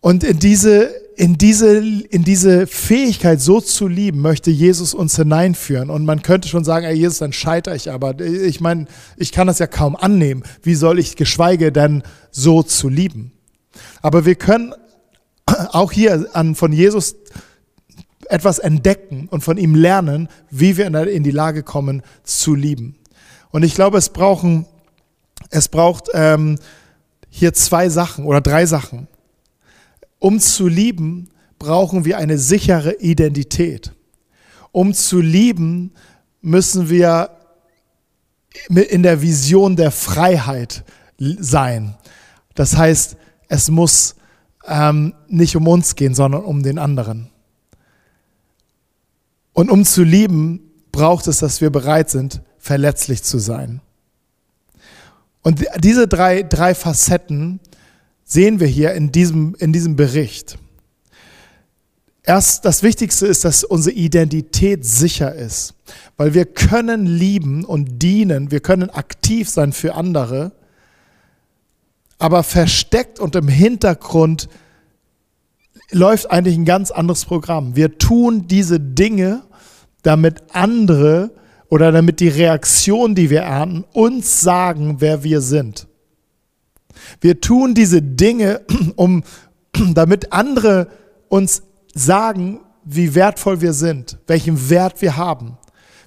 und 0.00 0.24
in 0.24 0.38
diese, 0.38 0.90
in 1.16 1.36
diese, 1.36 1.78
in 1.78 2.24
diese 2.24 2.66
Fähigkeit, 2.66 3.40
so 3.40 3.60
zu 3.60 3.86
lieben, 3.86 4.20
möchte 4.20 4.50
Jesus 4.50 4.94
uns 4.94 5.16
hineinführen. 5.16 5.90
Und 5.90 6.04
man 6.04 6.22
könnte 6.22 6.48
schon 6.48 6.64
sagen, 6.64 6.86
ey 6.86 6.94
Jesus, 6.94 7.18
dann 7.18 7.32
scheitere 7.32 7.74
ich 7.74 7.90
aber. 7.90 8.18
Ich 8.20 8.60
meine, 8.60 8.86
ich 9.16 9.32
kann 9.32 9.46
das 9.46 9.58
ja 9.58 9.66
kaum 9.66 9.96
annehmen. 9.96 10.42
Wie 10.62 10.74
soll 10.74 10.98
ich 10.98 11.16
geschweige 11.16 11.72
denn 11.72 12.02
so 12.30 12.62
zu 12.62 12.88
lieben? 12.88 13.32
Aber 14.00 14.24
wir 14.24 14.34
können 14.34 14.74
auch 15.46 15.92
hier 15.92 16.28
an, 16.32 16.54
von 16.54 16.72
Jesus 16.72 17.16
etwas 18.28 18.58
entdecken 18.58 19.28
und 19.30 19.42
von 19.42 19.58
ihm 19.58 19.74
lernen, 19.74 20.28
wie 20.50 20.76
wir 20.76 20.86
in 20.86 21.22
die 21.22 21.30
Lage 21.30 21.62
kommen 21.62 22.02
zu 22.24 22.54
lieben. 22.54 22.96
Und 23.50 23.62
ich 23.62 23.74
glaube, 23.74 23.98
es 23.98 24.08
brauchen, 24.08 24.66
es 25.50 25.68
braucht 25.68 26.08
ähm, 26.14 26.58
hier 27.28 27.52
zwei 27.52 27.88
Sachen 27.88 28.24
oder 28.24 28.40
drei 28.40 28.66
Sachen. 28.66 29.08
Um 30.22 30.38
zu 30.38 30.68
lieben, 30.68 31.30
brauchen 31.58 32.04
wir 32.04 32.16
eine 32.16 32.38
sichere 32.38 32.92
Identität. 33.00 33.92
Um 34.70 34.94
zu 34.94 35.20
lieben, 35.20 35.94
müssen 36.40 36.88
wir 36.88 37.30
in 38.68 39.02
der 39.02 39.20
Vision 39.20 39.74
der 39.74 39.90
Freiheit 39.90 40.84
sein. 41.18 41.96
Das 42.54 42.76
heißt, 42.76 43.16
es 43.48 43.68
muss 43.68 44.14
ähm, 44.64 45.12
nicht 45.26 45.56
um 45.56 45.66
uns 45.66 45.96
gehen, 45.96 46.14
sondern 46.14 46.44
um 46.44 46.62
den 46.62 46.78
anderen. 46.78 47.28
Und 49.52 49.72
um 49.72 49.84
zu 49.84 50.04
lieben, 50.04 50.70
braucht 50.92 51.26
es, 51.26 51.40
dass 51.40 51.60
wir 51.60 51.70
bereit 51.70 52.10
sind, 52.10 52.42
verletzlich 52.58 53.24
zu 53.24 53.40
sein. 53.40 53.80
Und 55.42 55.64
diese 55.80 56.06
drei, 56.06 56.44
drei 56.44 56.76
Facetten 56.76 57.58
sehen 58.32 58.60
wir 58.60 58.66
hier 58.66 58.94
in 58.94 59.12
diesem, 59.12 59.54
in 59.58 59.72
diesem 59.72 59.94
Bericht. 59.94 60.58
Erst 62.22 62.64
das 62.64 62.82
Wichtigste 62.82 63.26
ist, 63.26 63.44
dass 63.44 63.62
unsere 63.62 63.94
Identität 63.94 64.86
sicher 64.86 65.34
ist, 65.34 65.74
weil 66.16 66.32
wir 66.32 66.46
können 66.46 67.04
lieben 67.04 67.64
und 67.64 68.00
dienen, 68.00 68.50
wir 68.50 68.60
können 68.60 68.88
aktiv 68.90 69.50
sein 69.50 69.72
für 69.72 69.94
andere, 69.94 70.52
aber 72.18 72.42
versteckt 72.42 73.18
und 73.18 73.36
im 73.36 73.48
Hintergrund 73.48 74.48
läuft 75.90 76.30
eigentlich 76.30 76.56
ein 76.56 76.64
ganz 76.64 76.90
anderes 76.90 77.26
Programm. 77.26 77.76
Wir 77.76 77.98
tun 77.98 78.46
diese 78.46 78.80
Dinge, 78.80 79.42
damit 80.02 80.42
andere 80.52 81.32
oder 81.68 81.92
damit 81.92 82.20
die 82.20 82.28
Reaktion, 82.28 83.14
die 83.14 83.28
wir 83.28 83.42
ernten, 83.42 83.84
uns 83.92 84.40
sagen, 84.40 84.96
wer 85.00 85.22
wir 85.22 85.40
sind. 85.42 85.86
Wir 87.20 87.40
tun 87.40 87.74
diese 87.74 88.02
Dinge, 88.02 88.62
um, 88.96 89.22
damit 89.94 90.32
andere 90.32 90.88
uns 91.28 91.62
sagen, 91.94 92.60
wie 92.84 93.14
wertvoll 93.14 93.60
wir 93.60 93.72
sind, 93.72 94.18
welchen 94.26 94.68
Wert 94.68 95.00
wir 95.00 95.16
haben. 95.16 95.58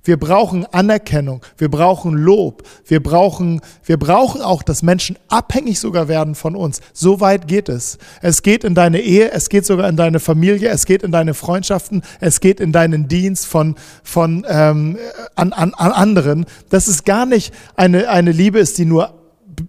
Wir 0.06 0.18
brauchen 0.18 0.68
Anerkennung, 0.68 1.42
wir 1.58 1.70
brauchen 1.70 2.14
Lob, 2.14 2.62
wir 2.86 3.02
brauchen, 3.02 3.60
wir 3.84 3.98
brauchen 3.98 4.40
auch, 4.40 4.62
dass 4.62 4.84
Menschen 4.84 5.18
abhängig 5.30 5.80
sogar 5.80 6.08
werden 6.08 6.36
von 6.36 6.56
uns. 6.56 6.80
So 6.94 7.22
weit 7.22 7.48
geht 7.48 7.70
es. 7.70 7.98
Es 8.22 8.44
geht 8.44 8.64
in 8.64 8.76
deine 8.76 9.02
Ehe, 9.02 9.32
es 9.32 9.50
geht 9.50 9.66
sogar 9.66 9.90
in 9.90 9.98
deine 9.98 10.20
Familie, 10.20 10.70
es 10.70 10.86
geht 10.86 11.02
in 11.02 11.12
deine 11.12 11.34
Freundschaften, 11.34 12.04
es 12.20 12.40
geht 12.40 12.60
in 12.60 12.72
deinen 12.72 13.08
Dienst 13.08 13.48
von, 13.48 13.76
von 14.04 14.46
ähm, 14.48 15.00
an, 15.34 15.54
an, 15.54 15.74
an 15.74 15.92
anderen. 15.92 16.46
Dass 16.70 16.88
es 16.88 17.04
gar 17.04 17.26
nicht 17.26 17.52
eine, 17.76 18.08
eine 18.08 18.32
Liebe 18.32 18.60
ist, 18.60 18.78
die 18.78 18.86
nur 18.86 19.14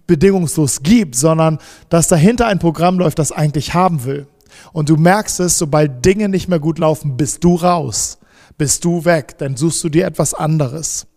bedingungslos 0.07 0.83
gibt, 0.83 1.15
sondern 1.15 1.59
dass 1.89 2.07
dahinter 2.07 2.47
ein 2.47 2.59
Programm 2.59 2.99
läuft, 2.99 3.19
das 3.19 3.31
eigentlich 3.31 3.73
haben 3.73 4.03
will. 4.05 4.27
Und 4.73 4.89
du 4.89 4.97
merkst 4.97 5.39
es, 5.39 5.57
sobald 5.57 6.05
Dinge 6.05 6.29
nicht 6.29 6.47
mehr 6.47 6.59
gut 6.59 6.79
laufen, 6.79 7.17
bist 7.17 7.43
du 7.43 7.55
raus, 7.55 8.17
bist 8.57 8.83
du 8.85 9.05
weg, 9.05 9.37
dann 9.37 9.55
suchst 9.55 9.83
du 9.83 9.89
dir 9.89 10.05
etwas 10.05 10.33
anderes. 10.33 11.07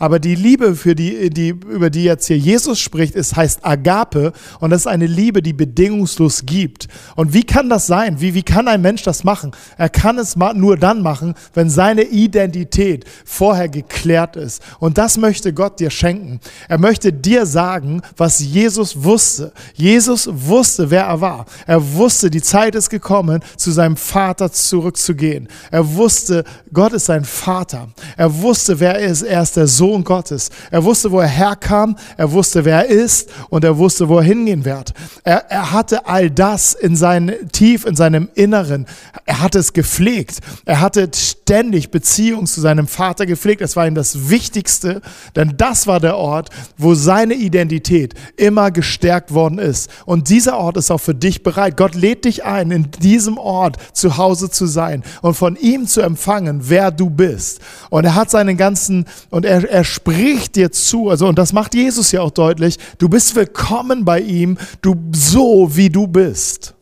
Aber 0.00 0.18
die 0.18 0.34
Liebe, 0.34 0.74
für 0.74 0.94
die, 0.94 1.28
die, 1.28 1.50
über 1.50 1.90
die 1.90 2.04
jetzt 2.04 2.26
hier 2.26 2.38
Jesus 2.38 2.80
spricht, 2.80 3.14
ist, 3.14 3.36
heißt 3.36 3.66
Agape. 3.66 4.32
Und 4.58 4.70
das 4.70 4.82
ist 4.82 4.86
eine 4.86 5.06
Liebe, 5.06 5.42
die 5.42 5.52
bedingungslos 5.52 6.46
gibt. 6.46 6.88
Und 7.16 7.34
wie 7.34 7.44
kann 7.44 7.68
das 7.68 7.86
sein? 7.86 8.18
Wie, 8.18 8.32
wie 8.32 8.42
kann 8.42 8.66
ein 8.66 8.80
Mensch 8.80 9.02
das 9.02 9.24
machen? 9.24 9.52
Er 9.76 9.90
kann 9.90 10.16
es 10.16 10.36
nur 10.36 10.78
dann 10.78 11.02
machen, 11.02 11.34
wenn 11.52 11.68
seine 11.68 12.04
Identität 12.04 13.04
vorher 13.26 13.68
geklärt 13.68 14.36
ist. 14.36 14.62
Und 14.78 14.96
das 14.96 15.18
möchte 15.18 15.52
Gott 15.52 15.78
dir 15.80 15.90
schenken. 15.90 16.40
Er 16.66 16.78
möchte 16.78 17.12
dir 17.12 17.44
sagen, 17.44 18.00
was 18.16 18.40
Jesus 18.40 19.04
wusste. 19.04 19.52
Jesus 19.74 20.30
wusste, 20.32 20.90
wer 20.90 21.04
er 21.04 21.20
war. 21.20 21.44
Er 21.66 21.94
wusste, 21.94 22.30
die 22.30 22.40
Zeit 22.40 22.74
ist 22.74 22.88
gekommen, 22.88 23.42
zu 23.58 23.70
seinem 23.70 23.98
Vater 23.98 24.50
zurückzugehen. 24.50 25.48
Er 25.70 25.86
wusste, 25.94 26.44
Gott 26.72 26.94
ist 26.94 27.04
sein 27.04 27.26
Vater. 27.26 27.88
Er 28.16 28.34
wusste, 28.40 28.80
wer 28.80 28.98
er 28.98 29.10
ist. 29.10 29.20
Er 29.20 29.42
ist 29.42 29.58
der 29.58 29.66
Sohn 29.66 29.89
Sohn 29.90 30.04
Gottes. 30.04 30.50
Er 30.70 30.84
wusste, 30.84 31.10
wo 31.10 31.18
er 31.18 31.26
herkam, 31.26 31.96
er 32.16 32.30
wusste, 32.30 32.64
wer 32.64 32.86
er 32.86 32.88
ist 32.88 33.30
und 33.48 33.64
er 33.64 33.76
wusste, 33.76 34.08
wo 34.08 34.18
er 34.18 34.22
hingehen 34.22 34.64
wird. 34.64 34.94
Er, 35.24 35.50
er 35.50 35.72
hatte 35.72 36.06
all 36.06 36.30
das 36.30 36.74
in 36.74 36.94
sein, 36.94 37.32
tief 37.50 37.84
in 37.84 37.96
seinem 37.96 38.28
Inneren. 38.34 38.86
Er 39.26 39.40
hatte 39.40 39.58
es 39.58 39.72
gepflegt. 39.72 40.38
Er 40.64 40.80
hatte 40.80 41.10
ständig 41.12 41.90
Beziehung 41.90 42.46
zu 42.46 42.60
seinem 42.60 42.86
Vater 42.86 43.26
gepflegt. 43.26 43.62
Es 43.62 43.74
war 43.74 43.88
ihm 43.88 43.96
das 43.96 44.30
Wichtigste, 44.30 45.00
denn 45.34 45.54
das 45.56 45.88
war 45.88 45.98
der 45.98 46.16
Ort, 46.16 46.50
wo 46.78 46.94
seine 46.94 47.34
Identität 47.34 48.14
immer 48.36 48.70
gestärkt 48.70 49.34
worden 49.34 49.58
ist. 49.58 49.90
Und 50.06 50.28
dieser 50.28 50.56
Ort 50.56 50.76
ist 50.76 50.92
auch 50.92 51.00
für 51.00 51.16
dich 51.16 51.42
bereit. 51.42 51.76
Gott 51.76 51.96
lädt 51.96 52.26
dich 52.26 52.44
ein, 52.44 52.70
in 52.70 52.92
diesem 53.02 53.38
Ort 53.38 53.78
zu 53.92 54.16
Hause 54.16 54.50
zu 54.50 54.66
sein 54.66 55.02
und 55.22 55.34
von 55.34 55.56
ihm 55.56 55.88
zu 55.88 56.00
empfangen, 56.00 56.60
wer 56.68 56.92
du 56.92 57.10
bist. 57.10 57.58
Und 57.90 58.04
er 58.04 58.14
hat 58.14 58.30
seinen 58.30 58.56
ganzen, 58.56 59.06
und 59.30 59.44
er, 59.44 59.68
er 59.68 59.79
er 59.80 59.84
spricht 59.84 60.56
dir 60.56 60.70
zu, 60.70 61.08
also 61.08 61.26
und 61.26 61.38
das 61.38 61.54
macht 61.54 61.74
Jesus 61.74 62.12
ja 62.12 62.20
auch 62.20 62.32
deutlich, 62.32 62.76
du 62.98 63.08
bist 63.08 63.34
willkommen 63.34 64.04
bei 64.04 64.20
ihm, 64.20 64.58
du 64.82 64.94
so 65.10 65.74
wie 65.74 65.88
du 65.88 66.06
bist. 66.06 66.74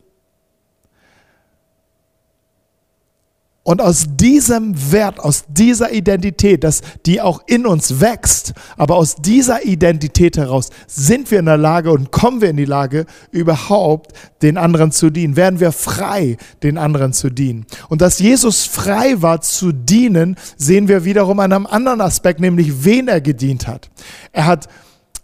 Und 3.69 3.83
aus 3.83 4.07
diesem 4.15 4.73
Wert, 4.91 5.19
aus 5.19 5.43
dieser 5.47 5.91
Identität, 5.91 6.63
dass 6.63 6.81
die 7.05 7.21
auch 7.21 7.43
in 7.45 7.67
uns 7.67 8.01
wächst, 8.01 8.53
aber 8.77 8.95
aus 8.95 9.17
dieser 9.17 9.63
Identität 9.63 10.37
heraus 10.37 10.71
sind 10.87 11.29
wir 11.29 11.37
in 11.37 11.45
der 11.45 11.57
Lage 11.57 11.91
und 11.91 12.11
kommen 12.11 12.41
wir 12.41 12.49
in 12.49 12.57
die 12.57 12.65
Lage, 12.65 13.05
überhaupt 13.29 14.13
den 14.41 14.57
anderen 14.57 14.91
zu 14.91 15.11
dienen. 15.11 15.35
Werden 15.35 15.59
wir 15.59 15.71
frei, 15.71 16.37
den 16.63 16.79
anderen 16.79 17.13
zu 17.13 17.29
dienen. 17.29 17.67
Und 17.89 18.01
dass 18.01 18.17
Jesus 18.17 18.65
frei 18.65 19.21
war 19.21 19.41
zu 19.41 19.71
dienen, 19.71 20.35
sehen 20.57 20.87
wir 20.87 21.05
wiederum 21.05 21.39
an 21.39 21.53
einem 21.53 21.67
anderen 21.67 22.01
Aspekt, 22.01 22.39
nämlich 22.39 22.83
wen 22.83 23.07
er 23.07 23.21
gedient 23.21 23.67
hat. 23.67 23.91
Er 24.31 24.47
hat 24.47 24.67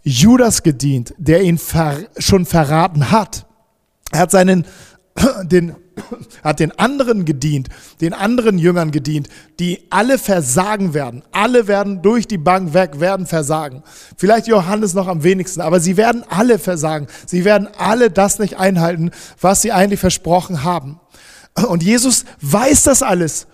Judas 0.04 0.62
gedient, 0.62 1.14
der 1.18 1.42
ihn 1.42 1.58
ver 1.58 1.96
schon 2.18 2.46
verraten 2.46 3.10
hat. 3.10 3.44
Er 4.12 4.20
hat 4.20 4.30
seinen, 4.30 4.66
den 5.42 5.74
hat 6.44 6.60
den 6.60 6.78
anderen 6.78 7.24
gedient, 7.24 7.68
den 8.00 8.12
anderen 8.12 8.58
Jüngern 8.58 8.90
gedient, 8.90 9.28
die 9.58 9.80
alle 9.90 10.18
versagen 10.18 10.94
werden. 10.94 11.22
Alle 11.32 11.66
werden 11.66 12.02
durch 12.02 12.26
die 12.26 12.38
Bank 12.38 12.74
weg, 12.74 13.00
werden 13.00 13.26
versagen. 13.26 13.82
Vielleicht 14.16 14.46
Johannes 14.46 14.94
noch 14.94 15.08
am 15.08 15.22
wenigsten, 15.22 15.60
aber 15.60 15.80
sie 15.80 15.96
werden 15.96 16.24
alle 16.28 16.58
versagen. 16.58 17.06
Sie 17.26 17.44
werden 17.44 17.68
alle 17.78 18.10
das 18.10 18.38
nicht 18.38 18.58
einhalten, 18.58 19.10
was 19.40 19.62
sie 19.62 19.72
eigentlich 19.72 20.00
versprochen 20.00 20.62
haben. 20.64 21.00
Und 21.68 21.82
Jesus 21.82 22.24
weiß 22.42 22.84
das 22.84 23.02
alles. 23.02 23.46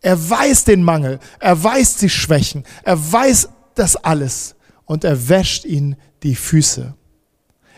Er 0.00 0.30
weiß 0.30 0.64
den 0.64 0.82
Mangel, 0.82 1.18
er 1.40 1.62
weiß 1.62 1.96
die 1.96 2.08
Schwächen, 2.08 2.64
er 2.84 3.12
weiß 3.12 3.48
das 3.74 3.96
alles 3.96 4.54
und 4.84 5.02
er 5.02 5.28
wäscht 5.28 5.64
ihnen 5.64 5.96
die 6.22 6.36
Füße. 6.36 6.94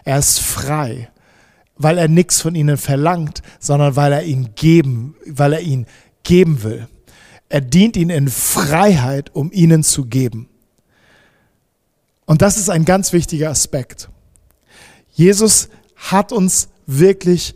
Er 0.05 0.19
ist 0.19 0.39
frei 0.39 1.11
weil 1.83 1.97
er 1.97 2.09
nichts 2.09 2.43
von 2.43 2.55
ihnen 2.55 2.77
verlangt, 2.77 3.41
sondern 3.59 3.97
weil 3.97 4.13
er 4.13 4.23
ihn 4.23 4.51
geben, 4.55 5.17
weil 5.27 5.55
er 5.55 5.61
ihn 5.61 5.87
geben 6.23 6.63
will. 6.63 6.89
Er 7.49 7.63
dient 7.63 7.97
ihnen 7.97 8.11
in 8.11 8.29
Freiheit, 8.29 9.35
um 9.35 9.51
ihnen 9.51 9.83
zu 9.83 10.05
geben. 10.05 10.49
Und 12.27 12.43
das 12.43 12.59
ist 12.59 12.69
ein 12.69 12.85
ganz 12.85 13.15
wichtiger 13.15 13.49
Aspekt. 13.49 14.11
Jesus 15.13 15.71
hat 15.97 16.33
uns 16.33 16.69
wirklich 16.87 17.55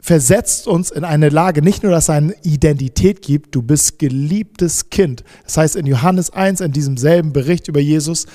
versetzt 0.00 0.66
uns 0.66 0.90
in 0.90 1.04
eine 1.04 1.30
Lage, 1.30 1.62
nicht 1.62 1.82
nur, 1.82 1.92
dass 1.92 2.10
er 2.10 2.16
eine 2.16 2.34
Identität 2.42 3.22
gibt, 3.22 3.54
du 3.54 3.62
bist 3.62 3.98
geliebtes 3.98 4.90
Kind. 4.90 5.24
Das 5.44 5.56
heißt 5.56 5.76
in 5.76 5.86
Johannes 5.86 6.28
1, 6.28 6.60
in 6.60 6.72
diesem 6.72 6.98
selben 6.98 7.32
Bericht 7.32 7.68
über 7.68 7.80
Jesus, 7.80 8.26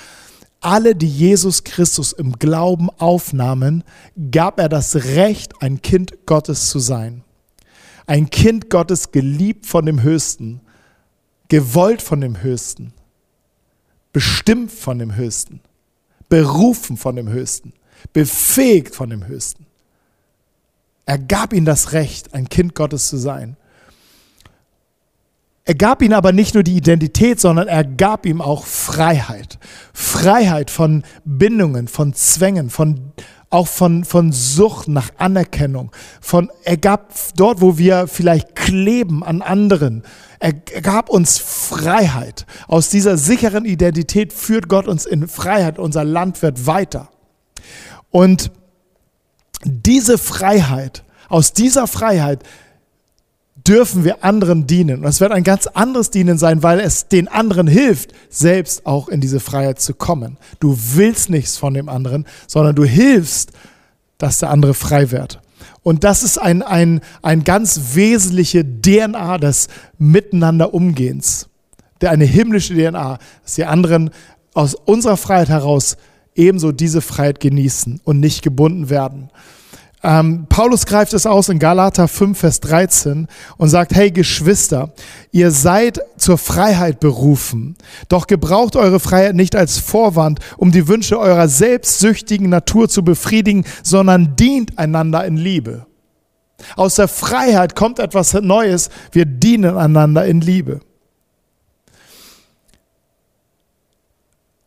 alle, 0.62 0.96
die 0.96 1.08
Jesus 1.08 1.64
Christus 1.64 2.12
im 2.12 2.34
Glauben 2.34 2.90
aufnahmen, 2.98 3.84
gab 4.32 4.60
er 4.60 4.70
das 4.70 4.96
Recht, 4.96 5.62
ein 5.62 5.82
Kind 5.82 6.26
Gottes 6.26 6.70
zu 6.70 6.80
sein. 6.80 7.24
Ein 8.08 8.30
Kind 8.30 8.70
Gottes 8.70 9.12
geliebt 9.12 9.66
von 9.66 9.86
dem 9.86 10.02
Höchsten, 10.02 10.62
gewollt 11.48 12.02
von 12.02 12.22
dem 12.22 12.42
Höchsten, 12.42 12.94
bestimmt 14.12 14.72
von 14.72 15.00
dem 15.00 15.16
Höchsten, 15.16 15.62
berufen 16.28 16.98
von 16.98 17.16
dem 17.16 17.30
Höchsten, 17.30 17.74
befähigt 18.14 18.96
von 18.96 19.10
dem 19.10 19.28
Höchsten. 19.28 19.66
Er 21.06 21.18
gab 21.18 21.54
ihnen 21.54 21.66
das 21.66 21.94
Recht, 21.94 22.34
ein 22.34 22.50
Kind 22.50 22.76
Gottes 22.76 23.08
zu 23.08 23.18
sein. 23.18 23.58
Er 25.70 25.76
gab 25.76 26.02
ihm 26.02 26.14
aber 26.14 26.32
nicht 26.32 26.56
nur 26.56 26.64
die 26.64 26.78
Identität, 26.78 27.40
sondern 27.40 27.68
er 27.68 27.84
gab 27.84 28.26
ihm 28.26 28.42
auch 28.42 28.66
Freiheit. 28.66 29.60
Freiheit 29.94 30.72
von 30.72 31.04
Bindungen, 31.26 31.88
von 31.88 32.16
Zwängen, 32.16 32.72
von, 32.72 33.12
auch 33.52 33.68
von, 33.68 34.04
von 34.04 34.32
Sucht 34.32 34.88
nach 34.88 35.12
Anerkennung. 35.20 35.92
Von, 36.22 36.50
er 36.64 36.78
gab 36.78 37.14
dort, 37.36 37.62
wo 37.62 37.78
wir 37.78 38.08
vielleicht 38.08 38.56
kleben 38.56 39.24
an 39.24 39.44
anderen, 39.44 40.02
er 40.40 40.54
gab 40.54 41.08
uns 41.08 41.38
Freiheit. 41.38 42.48
Aus 42.68 42.90
dieser 42.90 43.16
sicheren 43.16 43.66
Identität 43.66 44.34
führt 44.34 44.70
Gott 44.70 44.88
uns 44.88 45.06
in 45.06 45.28
Freiheit. 45.28 45.78
Unser 45.78 46.04
Land 46.04 46.42
wird 46.42 46.66
weiter. 46.66 47.10
Und 48.10 48.50
diese 49.64 50.18
Freiheit, 50.18 51.04
aus 51.28 51.54
dieser 51.54 51.86
Freiheit 51.86 52.44
dürfen 53.70 54.04
wir 54.04 54.24
anderen 54.24 54.66
dienen. 54.66 55.02
Und 55.02 55.06
es 55.06 55.22
wird 55.22 55.32
ein 55.32 55.44
ganz 55.44 55.68
anderes 55.68 56.10
Dienen 56.10 56.40
sein, 56.40 56.64
weil 56.64 56.80
es 56.80 57.08
den 57.08 57.28
anderen 57.28 57.68
hilft, 57.68 58.14
selbst 58.30 58.88
auch 58.88 59.08
in 59.08 59.22
diese 59.22 59.40
Freiheit 59.40 59.80
zu 59.80 59.94
kommen. 59.94 60.38
Du 60.60 60.76
willst 60.96 61.30
nichts 61.30 61.56
von 61.58 61.76
dem 61.76 61.88
anderen, 61.88 62.26
sondern 62.48 62.76
du 62.76 62.84
hilfst, 62.84 63.52
dass 64.18 64.40
der 64.40 64.50
andere 64.50 64.74
frei 64.74 65.12
wird. 65.12 65.40
Und 65.84 66.04
das 66.04 66.24
ist 66.24 66.40
ein, 66.40 66.64
ein, 66.64 67.02
ein 67.22 67.44
ganz 67.44 67.94
wesentliche 67.94 68.66
DNA 68.66 69.38
des 69.38 69.68
Miteinanderumgehens. 70.00 71.48
Der 72.02 72.10
eine 72.10 72.26
himmlische 72.26 72.74
DNA, 72.74 73.20
dass 73.44 73.54
die 73.54 73.66
anderen 73.66 74.10
aus 74.56 74.74
unserer 74.74 75.18
Freiheit 75.18 75.50
heraus 75.50 75.96
ebenso 76.34 76.72
diese 76.72 77.02
Freiheit 77.02 77.40
genießen 77.40 78.02
und 78.04 78.20
nicht 78.20 78.42
gebunden 78.42 78.90
werden. 78.90 79.30
Ähm, 80.02 80.46
Paulus 80.48 80.86
greift 80.86 81.14
es 81.14 81.26
aus 81.26 81.50
in 81.50 81.60
Galater 81.60 82.08
5, 82.08 82.40
Vers 82.40 82.62
13 82.62 83.28
und 83.58 83.70
sagt, 83.70 83.94
hey 83.94 84.12
Geschwister, 84.12 84.94
ihr 85.32 85.52
seid 85.52 86.00
zur 86.18 86.38
Freiheit 86.38 87.02
berufen, 87.02 87.76
doch 88.08 88.28
gebraucht 88.28 88.78
eure 88.78 89.02
Freiheit 89.02 89.36
nicht 89.36 89.56
als 89.56 89.78
Vorwand, 89.78 90.40
um 90.58 90.72
die 90.72 90.88
Wünsche 90.88 91.20
eurer 91.20 91.50
selbstsüchtigen 91.50 92.50
Natur 92.50 92.88
zu 92.88 93.04
befriedigen, 93.04 93.66
sondern 93.84 94.36
dient 94.38 94.80
einander 94.80 95.26
in 95.26 95.36
Liebe. 95.36 95.86
Aus 96.76 96.96
der 96.96 97.08
Freiheit 97.08 97.76
kommt 97.76 98.00
etwas 98.00 98.34
Neues, 98.34 98.90
wir 99.12 99.26
dienen 99.26 99.78
einander 99.78 100.26
in 100.26 100.42
Liebe. 100.42 100.82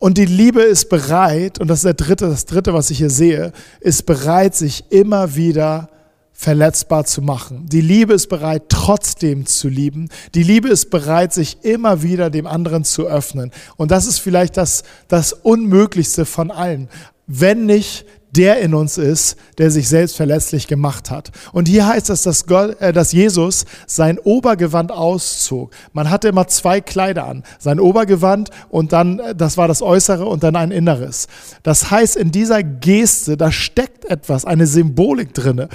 Und 0.03 0.17
die 0.17 0.25
Liebe 0.25 0.61
ist 0.61 0.89
bereit, 0.89 1.61
und 1.61 1.69
das 1.69 1.79
ist 1.79 1.85
der 1.85 1.93
dritte, 1.93 2.27
das 2.27 2.45
dritte, 2.45 2.73
was 2.73 2.89
ich 2.89 2.97
hier 2.97 3.09
sehe, 3.09 3.53
ist 3.79 4.05
bereit, 4.05 4.53
sich 4.53 4.83
immer 4.91 5.37
wieder 5.37 5.89
verletzbar 6.33 7.05
zu 7.05 7.21
machen. 7.21 7.67
Die 7.69 7.79
Liebe 7.79 8.13
ist 8.13 8.27
bereit, 8.27 8.63
trotzdem 8.67 9.45
zu 9.45 9.69
lieben. 9.69 10.09
Die 10.35 10.43
Liebe 10.43 10.67
ist 10.67 10.89
bereit, 10.89 11.31
sich 11.31 11.63
immer 11.63 12.03
wieder 12.03 12.29
dem 12.29 12.47
anderen 12.47 12.83
zu 12.83 13.07
öffnen. 13.07 13.51
Und 13.77 13.91
das 13.91 14.05
ist 14.05 14.19
vielleicht 14.19 14.57
das, 14.57 14.83
das 15.07 15.31
Unmöglichste 15.31 16.25
von 16.25 16.51
allen. 16.51 16.89
Wenn 17.25 17.65
nicht 17.65 18.05
der 18.35 18.59
in 18.61 18.73
uns 18.73 18.97
ist, 18.97 19.37
der 19.57 19.69
sich 19.69 19.87
selbst 19.87 20.17
verletzlich 20.17 20.67
gemacht 20.67 21.11
hat. 21.11 21.31
Und 21.51 21.67
hier 21.67 21.87
heißt 21.87 22.09
es, 22.09 22.23
dass, 22.23 22.45
Gott, 22.45 22.79
äh, 22.81 22.91
dass 22.91 23.11
Jesus 23.11 23.65
sein 23.85 24.17
Obergewand 24.19 24.91
auszog. 24.91 25.71
Man 25.93 26.09
hatte 26.09 26.29
immer 26.29 26.47
zwei 26.47 26.81
Kleider 26.81 27.27
an. 27.27 27.43
Sein 27.59 27.79
Obergewand 27.79 28.49
und 28.69 28.91
dann, 28.91 29.19
äh, 29.19 29.35
das 29.35 29.57
war 29.57 29.67
das 29.67 29.81
Äußere 29.81 30.25
und 30.25 30.43
dann 30.43 30.55
ein 30.55 30.71
Inneres. 30.71 31.27
Das 31.61 31.91
heißt, 31.91 32.15
in 32.15 32.31
dieser 32.31 32.63
Geste, 32.63 33.37
da 33.37 33.51
steckt 33.51 34.05
etwas, 34.05 34.45
eine 34.45 34.65
Symbolik 34.67 35.33
drinne. 35.33 35.69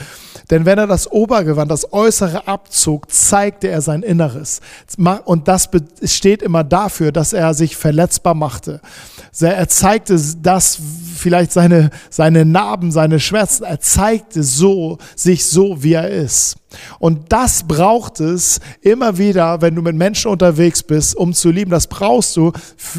Denn 0.51 0.65
wenn 0.65 0.79
er 0.79 0.87
das 0.87 1.11
Obergewand, 1.11 1.71
das 1.71 1.93
Äußere 1.93 2.49
abzog, 2.49 3.13
zeigte 3.13 3.69
er 3.69 3.83
sein 3.83 4.03
Inneres. 4.03 4.61
Und 5.25 5.47
das 5.47 5.69
steht 6.05 6.43
immer 6.43 6.65
dafür, 6.65 7.13
dass 7.13 7.33
er 7.33 7.53
sich 7.55 7.77
verletzbar 7.77 8.35
machte. 8.35 8.81
Er 9.41 9.69
zeigte 9.69 10.19
das, 10.43 10.79
vielleicht 11.19 11.53
seine, 11.53 11.91
seine 12.11 12.45
Narben, 12.45 12.93
seine 12.93 13.21
Schmerzen. 13.21 13.65
Er 13.65 13.81
zeigte 13.81 14.43
so, 14.43 14.99
sich 15.17 15.47
so, 15.47 15.83
wie 15.83 15.95
er 15.95 16.09
ist. 16.09 16.58
Und 16.99 17.33
das 17.33 17.67
braucht 17.67 18.21
es 18.21 18.61
immer 18.83 19.19
wieder, 19.19 19.61
wenn 19.61 19.75
du 19.75 19.83
mit 19.83 19.97
Menschen 19.97 20.31
unterwegs 20.31 20.83
bist, 20.83 21.17
um 21.17 21.33
zu 21.33 21.51
lieben. 21.51 21.71
Das 21.71 21.87
brauchst 21.87 22.37
du 22.37 22.53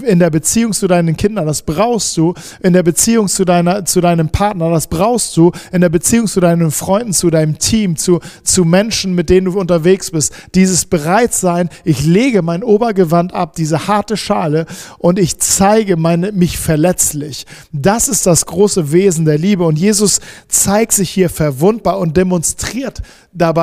in 0.04 0.20
der 0.20 0.30
Beziehung 0.30 0.74
zu 0.74 0.88
deinen 0.88 1.16
Kindern. 1.18 1.46
Das 1.46 1.62
brauchst 1.62 2.16
du 2.18 2.34
in 2.62 2.74
der 2.74 2.84
Beziehung 2.84 3.28
zu, 3.28 3.46
deiner, 3.46 3.86
zu 3.86 4.02
deinem 4.02 4.30
Partner. 4.30 4.72
Das 4.72 4.88
brauchst 4.88 5.36
du 5.38 5.52
in 5.72 5.82
der 5.82 5.90
Beziehung 5.90 6.28
zu 6.28 6.40
deinen 6.40 6.72
Freunden, 6.72 7.14
zu 7.14 7.30
deinem 7.30 7.60
Team, 7.60 7.96
zu, 7.96 8.20
zu 8.44 8.66
Menschen, 8.66 9.14
mit 9.14 9.30
denen 9.30 9.46
du 9.46 9.60
unterwegs 9.60 10.12
bist. 10.12 10.34
Dieses 10.56 10.86
Bereitsein, 10.86 11.70
ich 11.84 12.06
lege 12.06 12.42
mein 12.42 12.64
Obergewand 12.64 13.34
ab, 13.34 13.56
diese 13.56 13.88
harte 13.88 14.18
Schale 14.18 14.66
und 14.98 15.20
ich 15.20 15.38
zeige 15.40 15.98
meine, 15.98 16.32
mich 16.32 16.58
verletzlich. 16.58 17.46
Das 17.72 18.08
ist 18.08 18.26
das 18.26 18.46
große 18.46 18.92
Wesen 18.92 19.26
der 19.26 19.38
Liebe. 19.38 19.64
Und 19.66 19.78
Jesus 19.78 20.20
zeigt 20.48 20.94
sich 20.94 21.10
hier 21.10 21.30
verwundbar 21.30 22.00
und 22.00 22.18
demonstriert 22.18 23.02
dabei, 23.34 23.59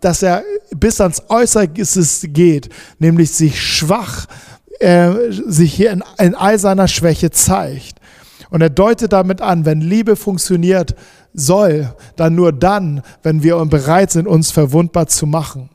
dass 0.00 0.22
er 0.22 0.42
bis 0.70 1.00
ans 1.00 1.22
Äußerste 1.28 2.28
geht, 2.28 2.68
nämlich 2.98 3.30
sich 3.32 3.60
schwach, 3.60 4.26
äh, 4.80 5.10
sich 5.30 5.74
hier 5.74 5.90
in, 5.92 6.02
in 6.18 6.34
all 6.34 6.58
seiner 6.58 6.88
Schwäche 6.88 7.30
zeigt. 7.30 8.00
Und 8.50 8.60
er 8.60 8.70
deutet 8.70 9.12
damit 9.12 9.40
an, 9.40 9.64
wenn 9.64 9.80
Liebe 9.80 10.16
funktioniert 10.16 10.94
soll, 11.34 11.94
dann 12.16 12.34
nur 12.34 12.52
dann, 12.52 13.02
wenn 13.22 13.42
wir 13.42 13.62
bereit 13.66 14.12
sind, 14.12 14.26
uns 14.26 14.50
verwundbar 14.50 15.06
zu 15.06 15.26
machen. 15.26 15.70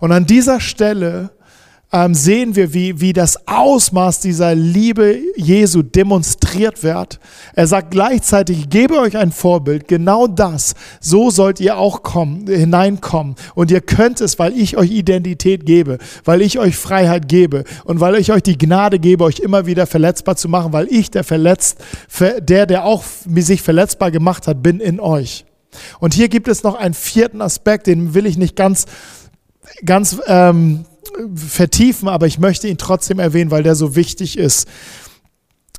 Und 0.00 0.12
an 0.12 0.26
dieser 0.26 0.60
Stelle 0.60 1.30
ähm, 1.94 2.12
sehen 2.12 2.56
wir, 2.56 2.74
wie, 2.74 3.00
wie 3.00 3.12
das 3.12 3.46
Ausmaß 3.46 4.18
dieser 4.18 4.56
Liebe 4.56 5.16
Jesu 5.36 5.82
demonstriert 5.82 6.82
wird. 6.82 7.20
Er 7.54 7.68
sagt 7.68 7.92
gleichzeitig, 7.92 8.58
ich 8.58 8.68
gebe 8.68 8.98
euch 8.98 9.16
ein 9.16 9.30
Vorbild, 9.30 9.86
genau 9.86 10.26
das, 10.26 10.74
so 10.98 11.30
sollt 11.30 11.60
ihr 11.60 11.78
auch 11.78 12.02
kommen, 12.02 12.48
hineinkommen. 12.48 13.36
Und 13.54 13.70
ihr 13.70 13.80
könnt 13.80 14.20
es, 14.20 14.40
weil 14.40 14.58
ich 14.58 14.76
euch 14.76 14.90
Identität 14.90 15.66
gebe, 15.66 15.98
weil 16.24 16.42
ich 16.42 16.58
euch 16.58 16.74
Freiheit 16.74 17.28
gebe 17.28 17.62
und 17.84 18.00
weil 18.00 18.16
ich 18.16 18.32
euch 18.32 18.42
die 18.42 18.58
Gnade 18.58 18.98
gebe, 18.98 19.22
euch 19.22 19.38
immer 19.38 19.66
wieder 19.66 19.86
verletzbar 19.86 20.34
zu 20.34 20.48
machen, 20.48 20.72
weil 20.72 20.88
ich 20.90 21.12
der 21.12 21.22
verletzt, 21.22 21.78
der, 22.40 22.66
der 22.66 22.86
auch 22.86 23.04
sich 23.36 23.62
verletzbar 23.62 24.10
gemacht 24.10 24.48
hat, 24.48 24.64
bin 24.64 24.80
in 24.80 24.98
euch. 24.98 25.44
Und 26.00 26.14
hier 26.14 26.28
gibt 26.28 26.48
es 26.48 26.64
noch 26.64 26.74
einen 26.74 26.94
vierten 26.94 27.40
Aspekt, 27.40 27.86
den 27.86 28.14
will 28.14 28.26
ich 28.26 28.36
nicht 28.36 28.56
ganz, 28.56 28.86
ganz 29.84 30.20
ähm, 30.26 30.84
vertiefen, 31.34 32.08
aber 32.08 32.26
ich 32.26 32.38
möchte 32.38 32.68
ihn 32.68 32.78
trotzdem 32.78 33.18
erwähnen, 33.18 33.50
weil 33.50 33.62
der 33.62 33.74
so 33.74 33.96
wichtig 33.96 34.38
ist. 34.38 34.68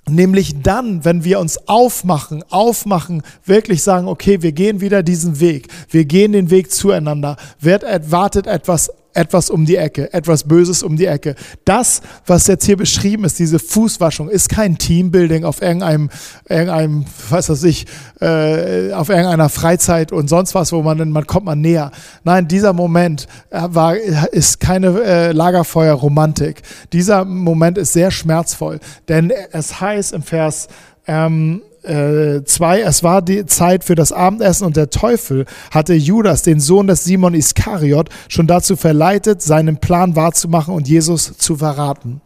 Nämlich 0.08 0.62
dann, 0.62 1.04
wenn 1.04 1.24
wir 1.24 1.40
uns 1.40 1.68
aufmachen, 1.68 2.44
aufmachen, 2.52 3.24
wirklich 3.44 3.82
sagen, 3.82 4.08
okay, 4.08 4.44
wir 4.44 4.52
gehen 4.52 4.80
wieder 4.80 5.02
diesen 5.02 5.40
Weg, 5.40 5.68
wir 5.90 6.06
gehen 6.06 6.32
den 6.32 6.52
Weg 6.52 6.72
zueinander, 6.72 7.38
wird, 7.60 7.84
wartet 8.12 8.46
etwas 8.46 8.92
etwas 9.16 9.50
um 9.50 9.66
die 9.66 9.78
Ecke, 9.78 10.14
etwas 10.14 10.44
Böses 10.44 10.84
um 10.84 10.98
die 10.98 11.06
Ecke. 11.06 11.36
Das, 11.64 12.02
was 12.26 12.48
jetzt 12.48 12.66
hier 12.66 12.78
beschrieben 12.78 13.24
ist, 13.24 13.40
diese 13.40 13.60
Fußwaschung, 13.60 14.30
ist 14.30 14.50
kein 14.50 14.78
Teambuilding 14.78 15.46
auf 15.46 15.62
irgendeinem, 15.62 16.10
irgendeinem, 16.48 17.06
was 17.30 17.50
weiß 17.50 17.64
ich, 17.64 17.86
äh, 18.22 18.92
auf 18.94 19.10
irgendeiner 19.10 19.50
Freizeit 19.50 20.12
und 20.12 20.30
sonst 20.30 20.54
was, 20.54 20.72
wo 20.72 20.82
man, 20.82 21.10
man 21.10 21.26
kommt 21.26 21.46
man 21.46 21.62
näher. 21.62 21.92
Nein, 22.24 22.48
dieser 22.48 22.74
Moment 22.74 23.28
äh, 23.50 23.62
war, 23.64 23.96
ist 23.96 24.60
keine 24.60 25.02
äh, 25.02 25.32
Lagerfeuerromantik. 25.32 26.62
Dieser 26.94 27.26
Moment 27.26 27.78
ist 27.78 27.94
sehr 27.94 28.12
schmerzvoll, 28.12 28.80
denn 29.08 29.32
es 29.52 29.80
heißt 29.80 30.14
im 30.14 30.24
Vers 30.24 30.68
ähm, 31.08 31.62
2, 31.86 32.80
äh, 32.80 32.82
es 32.82 33.04
war 33.04 33.22
die 33.22 33.46
Zeit 33.46 33.84
für 33.84 33.96
das 33.96 34.12
Abendessen 34.12 34.66
und 34.66 34.76
der 34.76 34.90
Teufel 34.90 35.46
hatte 35.72 35.94
Judas, 35.94 36.42
den 36.42 36.60
Sohn 36.60 36.88
des 36.88 37.04
Simon 37.04 37.34
Iskariot, 37.34 38.10
schon 38.28 38.48
dazu 38.48 38.76
verleitet, 38.76 39.42
seinen 39.42 39.78
Plan 39.78 40.16
wahrzumachen 40.16 40.74
und 40.74 40.88
Jesus 40.88 41.38
zu 41.38 41.58
verraten. 41.58 42.22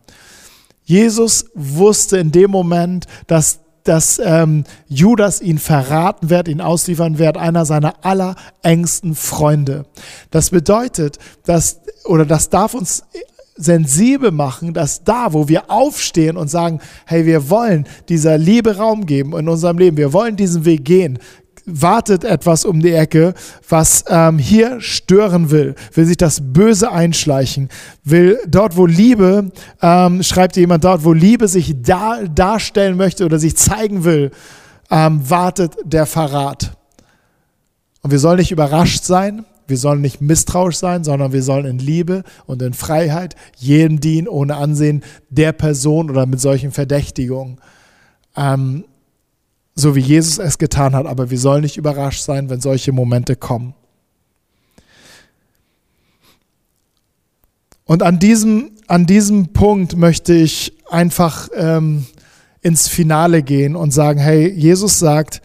Jesus 0.83 1.45
wusste 1.53 2.17
in 2.17 2.31
dem 2.31 2.51
Moment, 2.51 3.05
dass 3.27 3.59
dass 3.83 4.21
ähm, 4.23 4.65
Judas 4.87 5.41
ihn 5.41 5.57
verraten 5.57 6.29
wird, 6.29 6.47
ihn 6.47 6.61
ausliefern 6.61 7.17
wird, 7.17 7.37
einer 7.37 7.65
seiner 7.65 8.05
allerengsten 8.05 9.15
Freunde. 9.15 9.85
Das 10.29 10.51
bedeutet, 10.51 11.17
dass, 11.45 11.79
oder 12.05 12.25
das 12.25 12.49
darf 12.49 12.75
uns 12.75 13.03
sensibel 13.59 14.31
machen, 14.31 14.73
dass 14.73 15.03
da, 15.03 15.33
wo 15.33 15.47
wir 15.47 15.69
aufstehen 15.69 16.37
und 16.37 16.49
sagen, 16.49 16.79
hey, 17.05 17.25
wir 17.25 17.49
wollen 17.49 17.85
dieser 18.07 18.37
Liebe 18.37 18.77
Raum 18.77 19.05
geben 19.05 19.37
in 19.37 19.47
unserem 19.47 19.77
Leben, 19.77 19.97
wir 19.97 20.13
wollen 20.13 20.35
diesen 20.35 20.65
Weg 20.65 20.85
gehen, 20.85 21.19
wartet 21.65 22.23
etwas 22.23 22.65
um 22.65 22.81
die 22.81 22.93
Ecke, 22.93 23.33
was 23.67 24.05
ähm, 24.07 24.39
hier 24.39 24.81
stören 24.81 25.51
will, 25.51 25.75
will 25.93 26.05
sich 26.05 26.17
das 26.17 26.39
Böse 26.41 26.91
einschleichen, 26.91 27.69
will 28.03 28.39
dort, 28.47 28.77
wo 28.77 28.85
Liebe, 28.85 29.51
ähm, 29.81 30.23
schreibt 30.23 30.55
jemand 30.55 30.83
dort, 30.83 31.03
wo 31.03 31.13
Liebe 31.13 31.47
sich 31.47 31.75
da, 31.81 32.21
darstellen 32.23 32.97
möchte 32.97 33.25
oder 33.25 33.39
sich 33.39 33.55
zeigen 33.55 34.03
will, 34.03 34.31
ähm, 34.89 35.29
wartet 35.29 35.75
der 35.83 36.05
Verrat. 36.05 36.71
Und 38.01 38.11
wir 38.11 38.19
sollen 38.19 38.39
nicht 38.39 38.51
überrascht 38.51 39.03
sein, 39.03 39.45
wir 39.69 39.77
sollen 39.77 40.01
nicht 40.01 40.21
misstrauisch 40.21 40.77
sein, 40.77 41.03
sondern 41.03 41.31
wir 41.31 41.43
sollen 41.43 41.65
in 41.65 41.79
Liebe 41.79 42.23
und 42.45 42.61
in 42.61 42.73
Freiheit 42.73 43.35
jedem 43.57 43.99
dienen, 43.99 44.27
ohne 44.27 44.55
Ansehen 44.55 45.03
der 45.29 45.51
Person 45.51 46.09
oder 46.09 46.25
mit 46.25 46.39
solchen 46.39 46.71
Verdächtigungen. 46.71 47.59
Ähm, 48.35 48.85
so 49.75 49.95
wie 49.95 50.01
Jesus 50.01 50.39
es 50.39 50.57
getan 50.57 50.93
hat, 50.93 51.05
aber 51.05 51.29
wir 51.29 51.39
sollen 51.39 51.61
nicht 51.61 51.77
überrascht 51.77 52.23
sein, 52.23 52.49
wenn 52.49 52.61
solche 52.61 52.91
Momente 52.91 53.35
kommen. 53.35 53.73
Und 57.85 58.03
an 58.03 58.19
diesem, 58.19 58.71
an 58.87 59.05
diesem 59.05 59.53
Punkt 59.53 59.97
möchte 59.97 60.33
ich 60.33 60.73
einfach 60.89 61.49
ähm, 61.55 62.05
ins 62.61 62.87
Finale 62.87 63.41
gehen 63.41 63.75
und 63.75 63.91
sagen, 63.91 64.19
hey, 64.19 64.47
Jesus 64.47 64.99
sagt, 64.99 65.41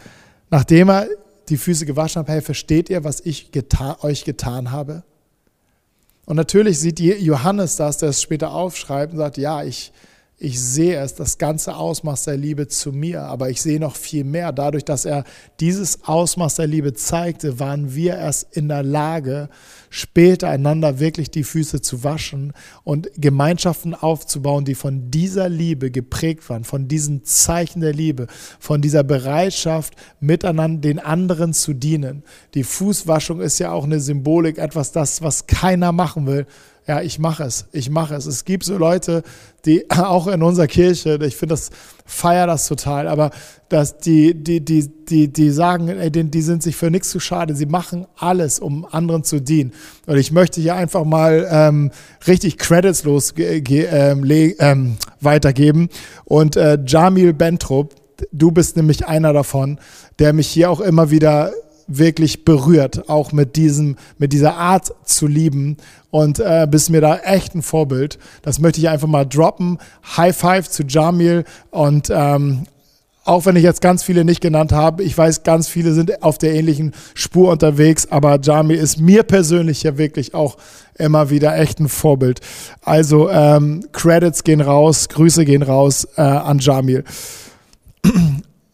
nachdem 0.51 0.91
er 0.91 1.07
die 1.49 1.57
Füße 1.57 1.87
gewaschen 1.87 2.21
habe, 2.21 2.33
hey, 2.33 2.41
versteht 2.41 2.91
ihr, 2.91 3.05
was 3.05 3.21
ich 3.21 3.53
geta 3.53 3.99
euch 4.03 4.25
getan 4.25 4.71
habe? 4.71 5.03
Und 6.27 6.37
natürlich 6.37 6.79
sieht 6.79 7.01
Johannes 7.01 7.77
das, 7.77 7.99
der 7.99 8.11
es 8.11 8.23
später 8.23 8.53
aufschreibt 8.53 9.13
und 9.13 9.19
sagt, 9.19 9.37
ja, 9.37 9.63
ich, 9.63 9.93
Ich 10.37 10.61
sehe 10.61 10.99
es, 10.99 11.15
das 11.15 11.39
ganze 11.39 11.77
Ausmaß 11.77 12.25
der 12.25 12.37
Liebe 12.37 12.67
zu 12.67 12.91
mir, 12.91 13.23
aber 13.23 13.51
ich 13.51 13.63
sehe 13.63 13.79
noch 13.79 13.95
viel 13.95 14.25
mehr. 14.25 14.53
Dadurch, 14.53 14.85
dass 14.85 15.05
er 15.05 15.23
dieses 15.61 16.05
Ausmaß 16.05 16.57
der 16.57 16.67
Liebe 16.67 16.93
zeigte, 16.93 17.61
waren 17.61 17.95
wir 17.95 18.17
erst 18.17 18.57
in 18.57 18.69
der 18.69 18.83
Lage, 18.83 19.49
später 19.95 20.49
einander 20.49 20.99
wirklich 20.99 21.31
die 21.31 21.45
Füße 21.45 21.81
zu 21.81 22.03
waschen 22.03 22.53
und 22.83 23.09
Gemeinschaften 23.17 23.95
aufzubauen, 23.95 24.65
die 24.65 24.75
von 24.75 25.13
dieser 25.13 25.49
Liebe 25.49 25.93
geprägt 25.93 26.51
waren, 26.51 26.65
von 26.65 26.89
diesen 26.89 27.23
Zeichen 27.23 27.81
der 27.81 27.93
Liebe, 27.93 28.27
von 28.59 28.83
dieser 28.83 29.05
Bereitschaft, 29.05 29.95
miteinander 30.19 30.81
den 30.81 30.99
anderen 30.99 31.53
zu 31.53 31.75
dienen. 31.75 32.25
Die 32.55 32.65
Fußwaschung 32.65 33.41
ist 33.41 33.61
ja 33.61 33.71
auch 33.71 33.85
eine 33.85 34.01
Symbolik, 34.01 34.59
etwas 34.59 34.91
das, 34.91 35.23
was 35.23 35.47
keiner 35.47 35.93
machen 35.93 36.27
will, 36.27 36.47
ja, 36.87 37.01
ich 37.01 37.19
mache 37.19 37.45
es, 37.45 37.67
ich 37.73 37.89
mache 37.89 38.15
es. 38.15 38.27
Es 38.27 38.45
gibt 38.45 38.65
so 38.65 38.77
Leute, 38.77 39.23
die 39.65 39.89
auch 39.91 40.27
in 40.27 40.43
unserer 40.43 40.67
Kirche, 40.67 41.19
ich 41.23 41.37
finde 41.37 41.55
das, 41.55 41.71
feier 42.05 42.47
das 42.47 42.69
total, 42.69 43.09
aber 43.09 43.31
dass 43.71 43.97
die, 43.97 44.35
die, 44.35 44.63
die, 44.63 44.89
die, 45.07 45.33
die 45.33 45.51
sagen, 45.51 45.89
ey, 45.89 46.11
die, 46.11 46.25
die 46.25 46.43
sind 46.43 46.63
sich 46.63 46.77
für 46.77 46.91
nichts 46.91 47.09
zu 47.09 47.19
schade, 47.19 47.57
sie 47.57 47.65
machen 47.65 48.07
alles, 48.17 48.59
um 48.59 48.85
anderen 48.85 49.25
zu 49.25 49.41
dienen. 49.41 49.73
Und 50.07 50.19
ich 50.19 50.31
möchte 50.31 50.61
hier 50.61 50.75
einfach 50.75 51.05
mal 51.05 51.49
ähm, 51.51 51.91
richtig 52.27 52.59
Credits 52.59 53.05
los 53.05 53.33
ähm, 53.39 54.25
ähm, 54.31 54.97
weitergeben. 55.21 55.89
Und 56.27 56.57
äh, 56.57 56.79
Jamil 56.87 57.33
Bentrup, 57.33 57.95
du 58.33 58.51
bist 58.53 58.77
nämlich 58.77 59.07
einer 59.07 59.33
davon, 59.33 59.79
der 60.19 60.35
mich 60.35 60.49
hier 60.49 60.71
auch 60.71 60.81
immer 60.81 61.11
wieder 61.11 61.53
wirklich 61.87 62.45
berührt, 62.45 63.09
auch 63.09 63.33
mit 63.33 63.57
diesem, 63.57 63.97
mit 64.19 64.33
dieser 64.33 64.57
Art 64.57 64.93
zu 65.05 65.27
lieben 65.27 65.77
und 66.11 66.41
äh, 66.41 66.67
bist 66.71 66.91
mir 66.91 67.01
da 67.01 67.19
echt 67.19 67.55
ein 67.55 67.63
Vorbild. 67.63 68.19
Das 68.43 68.59
möchte 68.59 68.81
ich 68.81 68.89
einfach 68.89 69.09
mal 69.09 69.25
droppen. 69.25 69.79
High 70.17 70.37
Five 70.37 70.71
zu 70.71 70.83
Jamil 70.85 71.45
und 71.71 72.09
ähm, 72.11 72.67
auch 73.25 73.47
wenn 73.47 73.57
ich 73.57 73.63
jetzt 73.63 73.81
ganz 73.81 74.03
viele 74.03 74.25
nicht 74.25 74.43
genannt 74.43 74.73
habe, 74.73 75.03
ich 75.03 75.17
weiß, 75.17 75.45
ganz 75.45 75.67
viele 75.67 75.95
sind 75.95 76.23
auf 76.23 76.37
der 76.37 76.55
ähnlichen 76.55 76.93
Spur 77.15 77.51
unterwegs, 77.51 78.07
aber 78.11 78.39
Jamil 78.41 78.77
ist 78.77 79.01
mir 79.01 79.23
persönlich 79.23 79.83
ja 79.83 79.97
wirklich 79.97 80.35
auch 80.35 80.59
immer 80.97 81.31
wieder 81.31 81.57
echt 81.57 81.81
ein 81.81 81.89
Vorbild. 81.89 82.41
Also 82.83 83.31
ähm, 83.31 83.87
Credits 83.93 84.45
gehen 84.45 84.61
raus, 84.61 85.09
Grüße 85.09 85.45
gehen 85.45 85.63
raus 85.63 86.07
äh, 86.17 86.23
an 86.23 86.59
Jamil. 86.59 87.05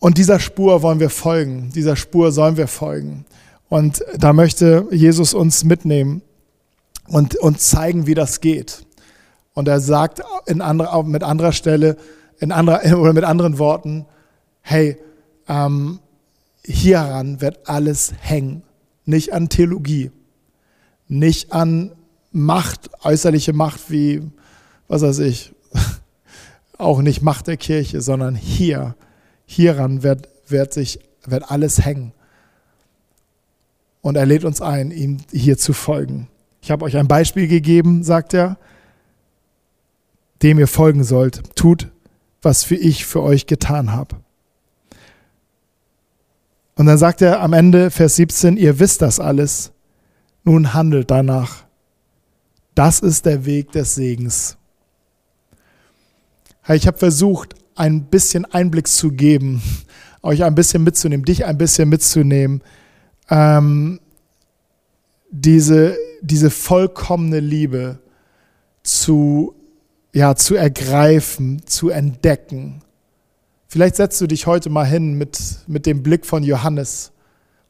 Und 0.00 0.16
dieser 0.16 0.40
Spur 0.40 0.82
wollen 0.82 0.98
wir 0.98 1.10
folgen, 1.10 1.70
dieser 1.74 1.94
Spur 1.94 2.32
sollen 2.32 2.56
wir 2.56 2.66
folgen. 2.66 3.26
Und 3.68 4.02
da 4.16 4.32
möchte 4.32 4.88
Jesus 4.90 5.34
uns 5.34 5.62
mitnehmen 5.62 6.22
und, 7.06 7.36
und 7.36 7.60
zeigen, 7.60 8.06
wie 8.06 8.14
das 8.14 8.40
geht. 8.40 8.86
Und 9.52 9.68
er 9.68 9.78
sagt 9.78 10.22
in 10.46 10.62
andere, 10.62 11.04
mit 11.04 11.22
anderer 11.22 11.52
Stelle, 11.52 11.96
in 12.38 12.50
anderer, 12.50 12.98
oder 12.98 13.12
mit 13.12 13.24
anderen 13.24 13.58
Worten, 13.58 14.06
hey, 14.62 14.96
ähm, 15.48 16.00
hieran 16.64 17.42
wird 17.42 17.68
alles 17.68 18.14
hängen. 18.20 18.62
Nicht 19.04 19.32
an 19.34 19.50
Theologie, 19.50 20.10
nicht 21.08 21.52
an 21.52 21.92
Macht, 22.32 22.90
äußerliche 23.04 23.52
Macht 23.52 23.90
wie, 23.90 24.22
was 24.88 25.02
weiß 25.02 25.18
ich, 25.20 25.52
auch 26.78 27.02
nicht 27.02 27.20
Macht 27.20 27.48
der 27.48 27.56
Kirche, 27.58 28.00
sondern 28.00 28.34
hier 28.34 28.94
hieran 29.50 30.04
wird, 30.04 30.28
wird, 30.46 30.72
sich, 30.72 31.00
wird 31.26 31.50
alles 31.50 31.84
hängen. 31.84 32.12
Und 34.00 34.16
er 34.16 34.24
lädt 34.24 34.44
uns 34.44 34.60
ein, 34.60 34.92
ihm 34.92 35.18
hier 35.32 35.58
zu 35.58 35.72
folgen. 35.72 36.28
Ich 36.62 36.70
habe 36.70 36.84
euch 36.84 36.96
ein 36.96 37.08
Beispiel 37.08 37.48
gegeben, 37.48 38.04
sagt 38.04 38.32
er, 38.32 38.58
dem 40.42 40.58
ihr 40.58 40.68
folgen 40.68 41.02
sollt. 41.02 41.56
Tut, 41.56 41.88
was 42.42 42.62
für 42.62 42.76
ich 42.76 43.04
für 43.04 43.22
euch 43.22 43.46
getan 43.46 43.92
habe. 43.92 44.16
Und 46.76 46.86
dann 46.86 46.96
sagt 46.96 47.20
er 47.20 47.40
am 47.40 47.52
Ende, 47.52 47.90
Vers 47.90 48.16
17, 48.16 48.56
ihr 48.56 48.78
wisst 48.78 49.02
das 49.02 49.18
alles, 49.18 49.72
nun 50.44 50.72
handelt 50.72 51.10
danach. 51.10 51.64
Das 52.76 53.00
ist 53.00 53.26
der 53.26 53.44
Weg 53.44 53.72
des 53.72 53.96
Segens. 53.96 54.56
Ich 56.68 56.86
habe 56.86 56.96
versucht, 56.96 57.59
ein 57.80 58.04
bisschen 58.04 58.44
Einblick 58.44 58.88
zu 58.88 59.10
geben, 59.10 59.62
euch 60.22 60.44
ein 60.44 60.54
bisschen 60.54 60.84
mitzunehmen, 60.84 61.24
dich 61.24 61.46
ein 61.46 61.56
bisschen 61.56 61.88
mitzunehmen, 61.88 62.62
ähm, 63.30 64.00
diese, 65.30 65.96
diese 66.20 66.50
vollkommene 66.50 67.40
Liebe 67.40 67.98
zu, 68.82 69.54
ja, 70.12 70.36
zu 70.36 70.56
ergreifen, 70.56 71.62
zu 71.64 71.88
entdecken. 71.88 72.82
Vielleicht 73.66 73.96
setzt 73.96 74.20
du 74.20 74.26
dich 74.26 74.46
heute 74.46 74.68
mal 74.68 74.86
hin 74.86 75.14
mit, 75.14 75.38
mit 75.66 75.86
dem 75.86 76.02
Blick 76.02 76.26
von 76.26 76.42
Johannes 76.42 77.12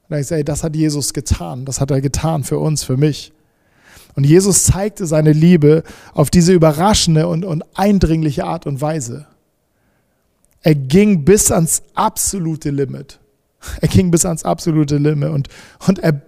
und 0.09 0.15
denkst, 0.15 0.33
ey, 0.33 0.43
das 0.43 0.65
hat 0.65 0.75
Jesus 0.75 1.13
getan, 1.13 1.65
das 1.65 1.81
hat 1.81 1.93
er 1.93 2.01
getan 2.01 2.43
für 2.43 2.59
uns, 2.59 2.83
für 2.83 2.97
mich. 2.97 3.33
Und 4.17 4.25
Jesus 4.25 4.65
zeigte 4.65 5.07
seine 5.07 5.33
Liebe 5.33 5.85
auf 6.15 6.31
diese 6.31 6.53
überraschende 6.53 7.29
und, 7.29 7.45
und 7.45 7.63
eindringliche 7.75 8.43
Art 8.45 8.67
und 8.67 8.81
Weise. 8.81 9.27
Er 10.63 10.75
ging 10.75 11.25
bis 11.25 11.51
ans 11.51 11.83
absolute 11.95 12.71
Limit. 12.71 13.19
Er 13.81 13.89
ging 13.89 14.11
bis 14.11 14.25
ans 14.25 14.45
absolute 14.45 14.97
Limit 14.97 15.31
und, 15.31 15.49
und 15.87 15.99
er, 15.99 16.23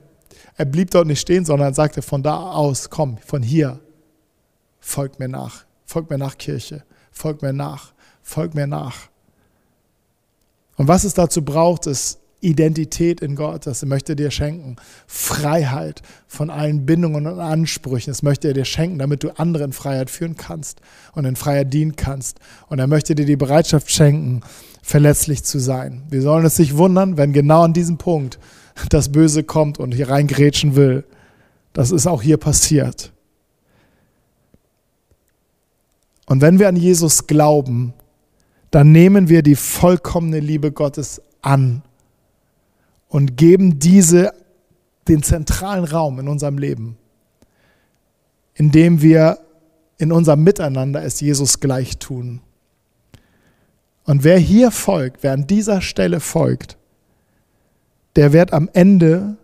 er 0.56 0.64
blieb 0.64 0.90
dort 0.90 1.06
nicht 1.06 1.20
stehen, 1.20 1.44
sondern 1.44 1.74
sagte 1.74 2.02
von 2.02 2.22
da 2.22 2.36
aus, 2.36 2.90
komm, 2.90 3.18
von 3.18 3.42
hier, 3.42 3.80
folgt 4.80 5.18
mir 5.18 5.28
nach, 5.28 5.64
folgt 5.86 6.10
mir 6.10 6.18
nach 6.18 6.36
Kirche, 6.36 6.84
folgt 7.10 7.42
mir 7.42 7.52
nach, 7.52 7.92
folgt 8.22 8.54
mir 8.54 8.66
nach. 8.66 9.08
Und 10.76 10.88
was 10.88 11.04
es 11.04 11.14
dazu 11.14 11.42
braucht, 11.42 11.86
ist 11.86 12.18
Identität 12.42 13.20
in 13.20 13.36
Gott, 13.36 13.66
das 13.66 13.84
möchte 13.84 14.12
er 14.12 14.16
dir 14.16 14.30
schenken. 14.30 14.76
Freiheit 15.06 16.02
von 16.26 16.50
allen 16.50 16.84
Bindungen 16.84 17.26
und 17.26 17.38
Ansprüchen, 17.38 18.10
das 18.10 18.22
möchte 18.22 18.48
er 18.48 18.54
dir 18.54 18.64
schenken, 18.64 18.98
damit 18.98 19.22
du 19.22 19.30
andere 19.38 19.64
in 19.64 19.72
Freiheit 19.72 20.10
führen 20.10 20.36
kannst 20.36 20.80
und 21.14 21.24
in 21.24 21.36
Freiheit 21.36 21.72
dienen 21.72 21.96
kannst. 21.96 22.40
Und 22.68 22.80
er 22.80 22.88
möchte 22.88 23.14
dir 23.14 23.26
die 23.26 23.36
Bereitschaft 23.36 23.90
schenken, 23.90 24.42
verletzlich 24.82 25.44
zu 25.44 25.60
sein. 25.60 26.02
Wir 26.10 26.20
sollen 26.20 26.44
es 26.44 26.56
sich 26.56 26.76
wundern, 26.76 27.16
wenn 27.16 27.32
genau 27.32 27.62
an 27.62 27.72
diesem 27.72 27.96
Punkt 27.96 28.38
das 28.88 29.12
Böse 29.12 29.44
kommt 29.44 29.78
und 29.78 29.92
hier 29.92 30.10
reingrätschen 30.10 30.74
will. 30.74 31.04
Das 31.72 31.92
ist 31.92 32.06
auch 32.06 32.22
hier 32.22 32.38
passiert. 32.38 33.12
Und 36.26 36.40
wenn 36.40 36.58
wir 36.58 36.68
an 36.68 36.76
Jesus 36.76 37.26
glauben, 37.26 37.94
dann 38.70 38.90
nehmen 38.90 39.28
wir 39.28 39.42
die 39.42 39.54
vollkommene 39.54 40.40
Liebe 40.40 40.72
Gottes 40.72 41.20
an 41.42 41.82
und 43.12 43.36
geben 43.36 43.78
diese 43.78 44.32
den 45.06 45.22
zentralen 45.22 45.84
Raum 45.84 46.18
in 46.18 46.28
unserem 46.28 46.56
Leben, 46.56 46.96
in 48.54 48.70
dem 48.70 49.02
wir 49.02 49.38
in 49.98 50.12
unserem 50.12 50.42
Miteinander 50.42 51.02
es 51.02 51.20
Jesus 51.20 51.60
gleich 51.60 51.98
tun. 51.98 52.40
Und 54.04 54.24
wer 54.24 54.38
hier 54.38 54.70
folgt, 54.70 55.22
wer 55.22 55.34
an 55.34 55.46
dieser 55.46 55.82
Stelle 55.82 56.20
folgt, 56.20 56.78
der 58.16 58.32
wird 58.32 58.54
am 58.54 58.70
Ende 58.72 59.36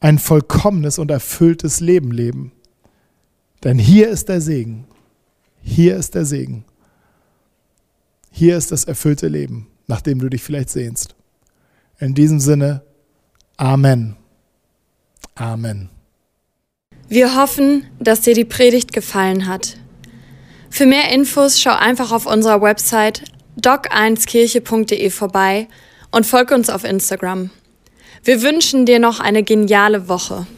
ein 0.00 0.18
vollkommenes 0.18 0.98
und 0.98 1.10
erfülltes 1.10 1.80
Leben 1.80 2.12
leben. 2.12 2.52
Denn 3.64 3.78
hier 3.78 4.10
ist 4.10 4.28
der 4.28 4.42
Segen. 4.42 4.84
Hier 5.62 5.96
ist 5.96 6.14
der 6.14 6.26
Segen. 6.26 6.66
Hier 8.30 8.58
ist 8.58 8.72
das 8.72 8.84
erfüllte 8.84 9.28
Leben, 9.28 9.68
nach 9.86 10.02
dem 10.02 10.18
du 10.18 10.28
dich 10.28 10.42
vielleicht 10.42 10.68
sehnst. 10.68 11.16
In 12.02 12.14
diesem 12.14 12.40
Sinne, 12.40 12.82
Amen. 13.58 14.16
Amen. 15.36 15.88
Wir 17.08 17.36
hoffen, 17.36 17.86
dass 18.00 18.22
dir 18.22 18.34
die 18.34 18.44
Predigt 18.44 18.92
gefallen 18.92 19.46
hat. 19.46 19.76
Für 20.68 20.84
mehr 20.84 21.12
Infos 21.12 21.60
schau 21.60 21.70
einfach 21.70 22.10
auf 22.10 22.26
unserer 22.26 22.60
Website 22.60 23.22
doc1kirche.de 23.60 25.10
vorbei 25.10 25.68
und 26.10 26.26
folge 26.26 26.56
uns 26.56 26.70
auf 26.70 26.82
Instagram. 26.82 27.50
Wir 28.24 28.42
wünschen 28.42 28.84
dir 28.84 28.98
noch 28.98 29.20
eine 29.20 29.44
geniale 29.44 30.08
Woche. 30.08 30.48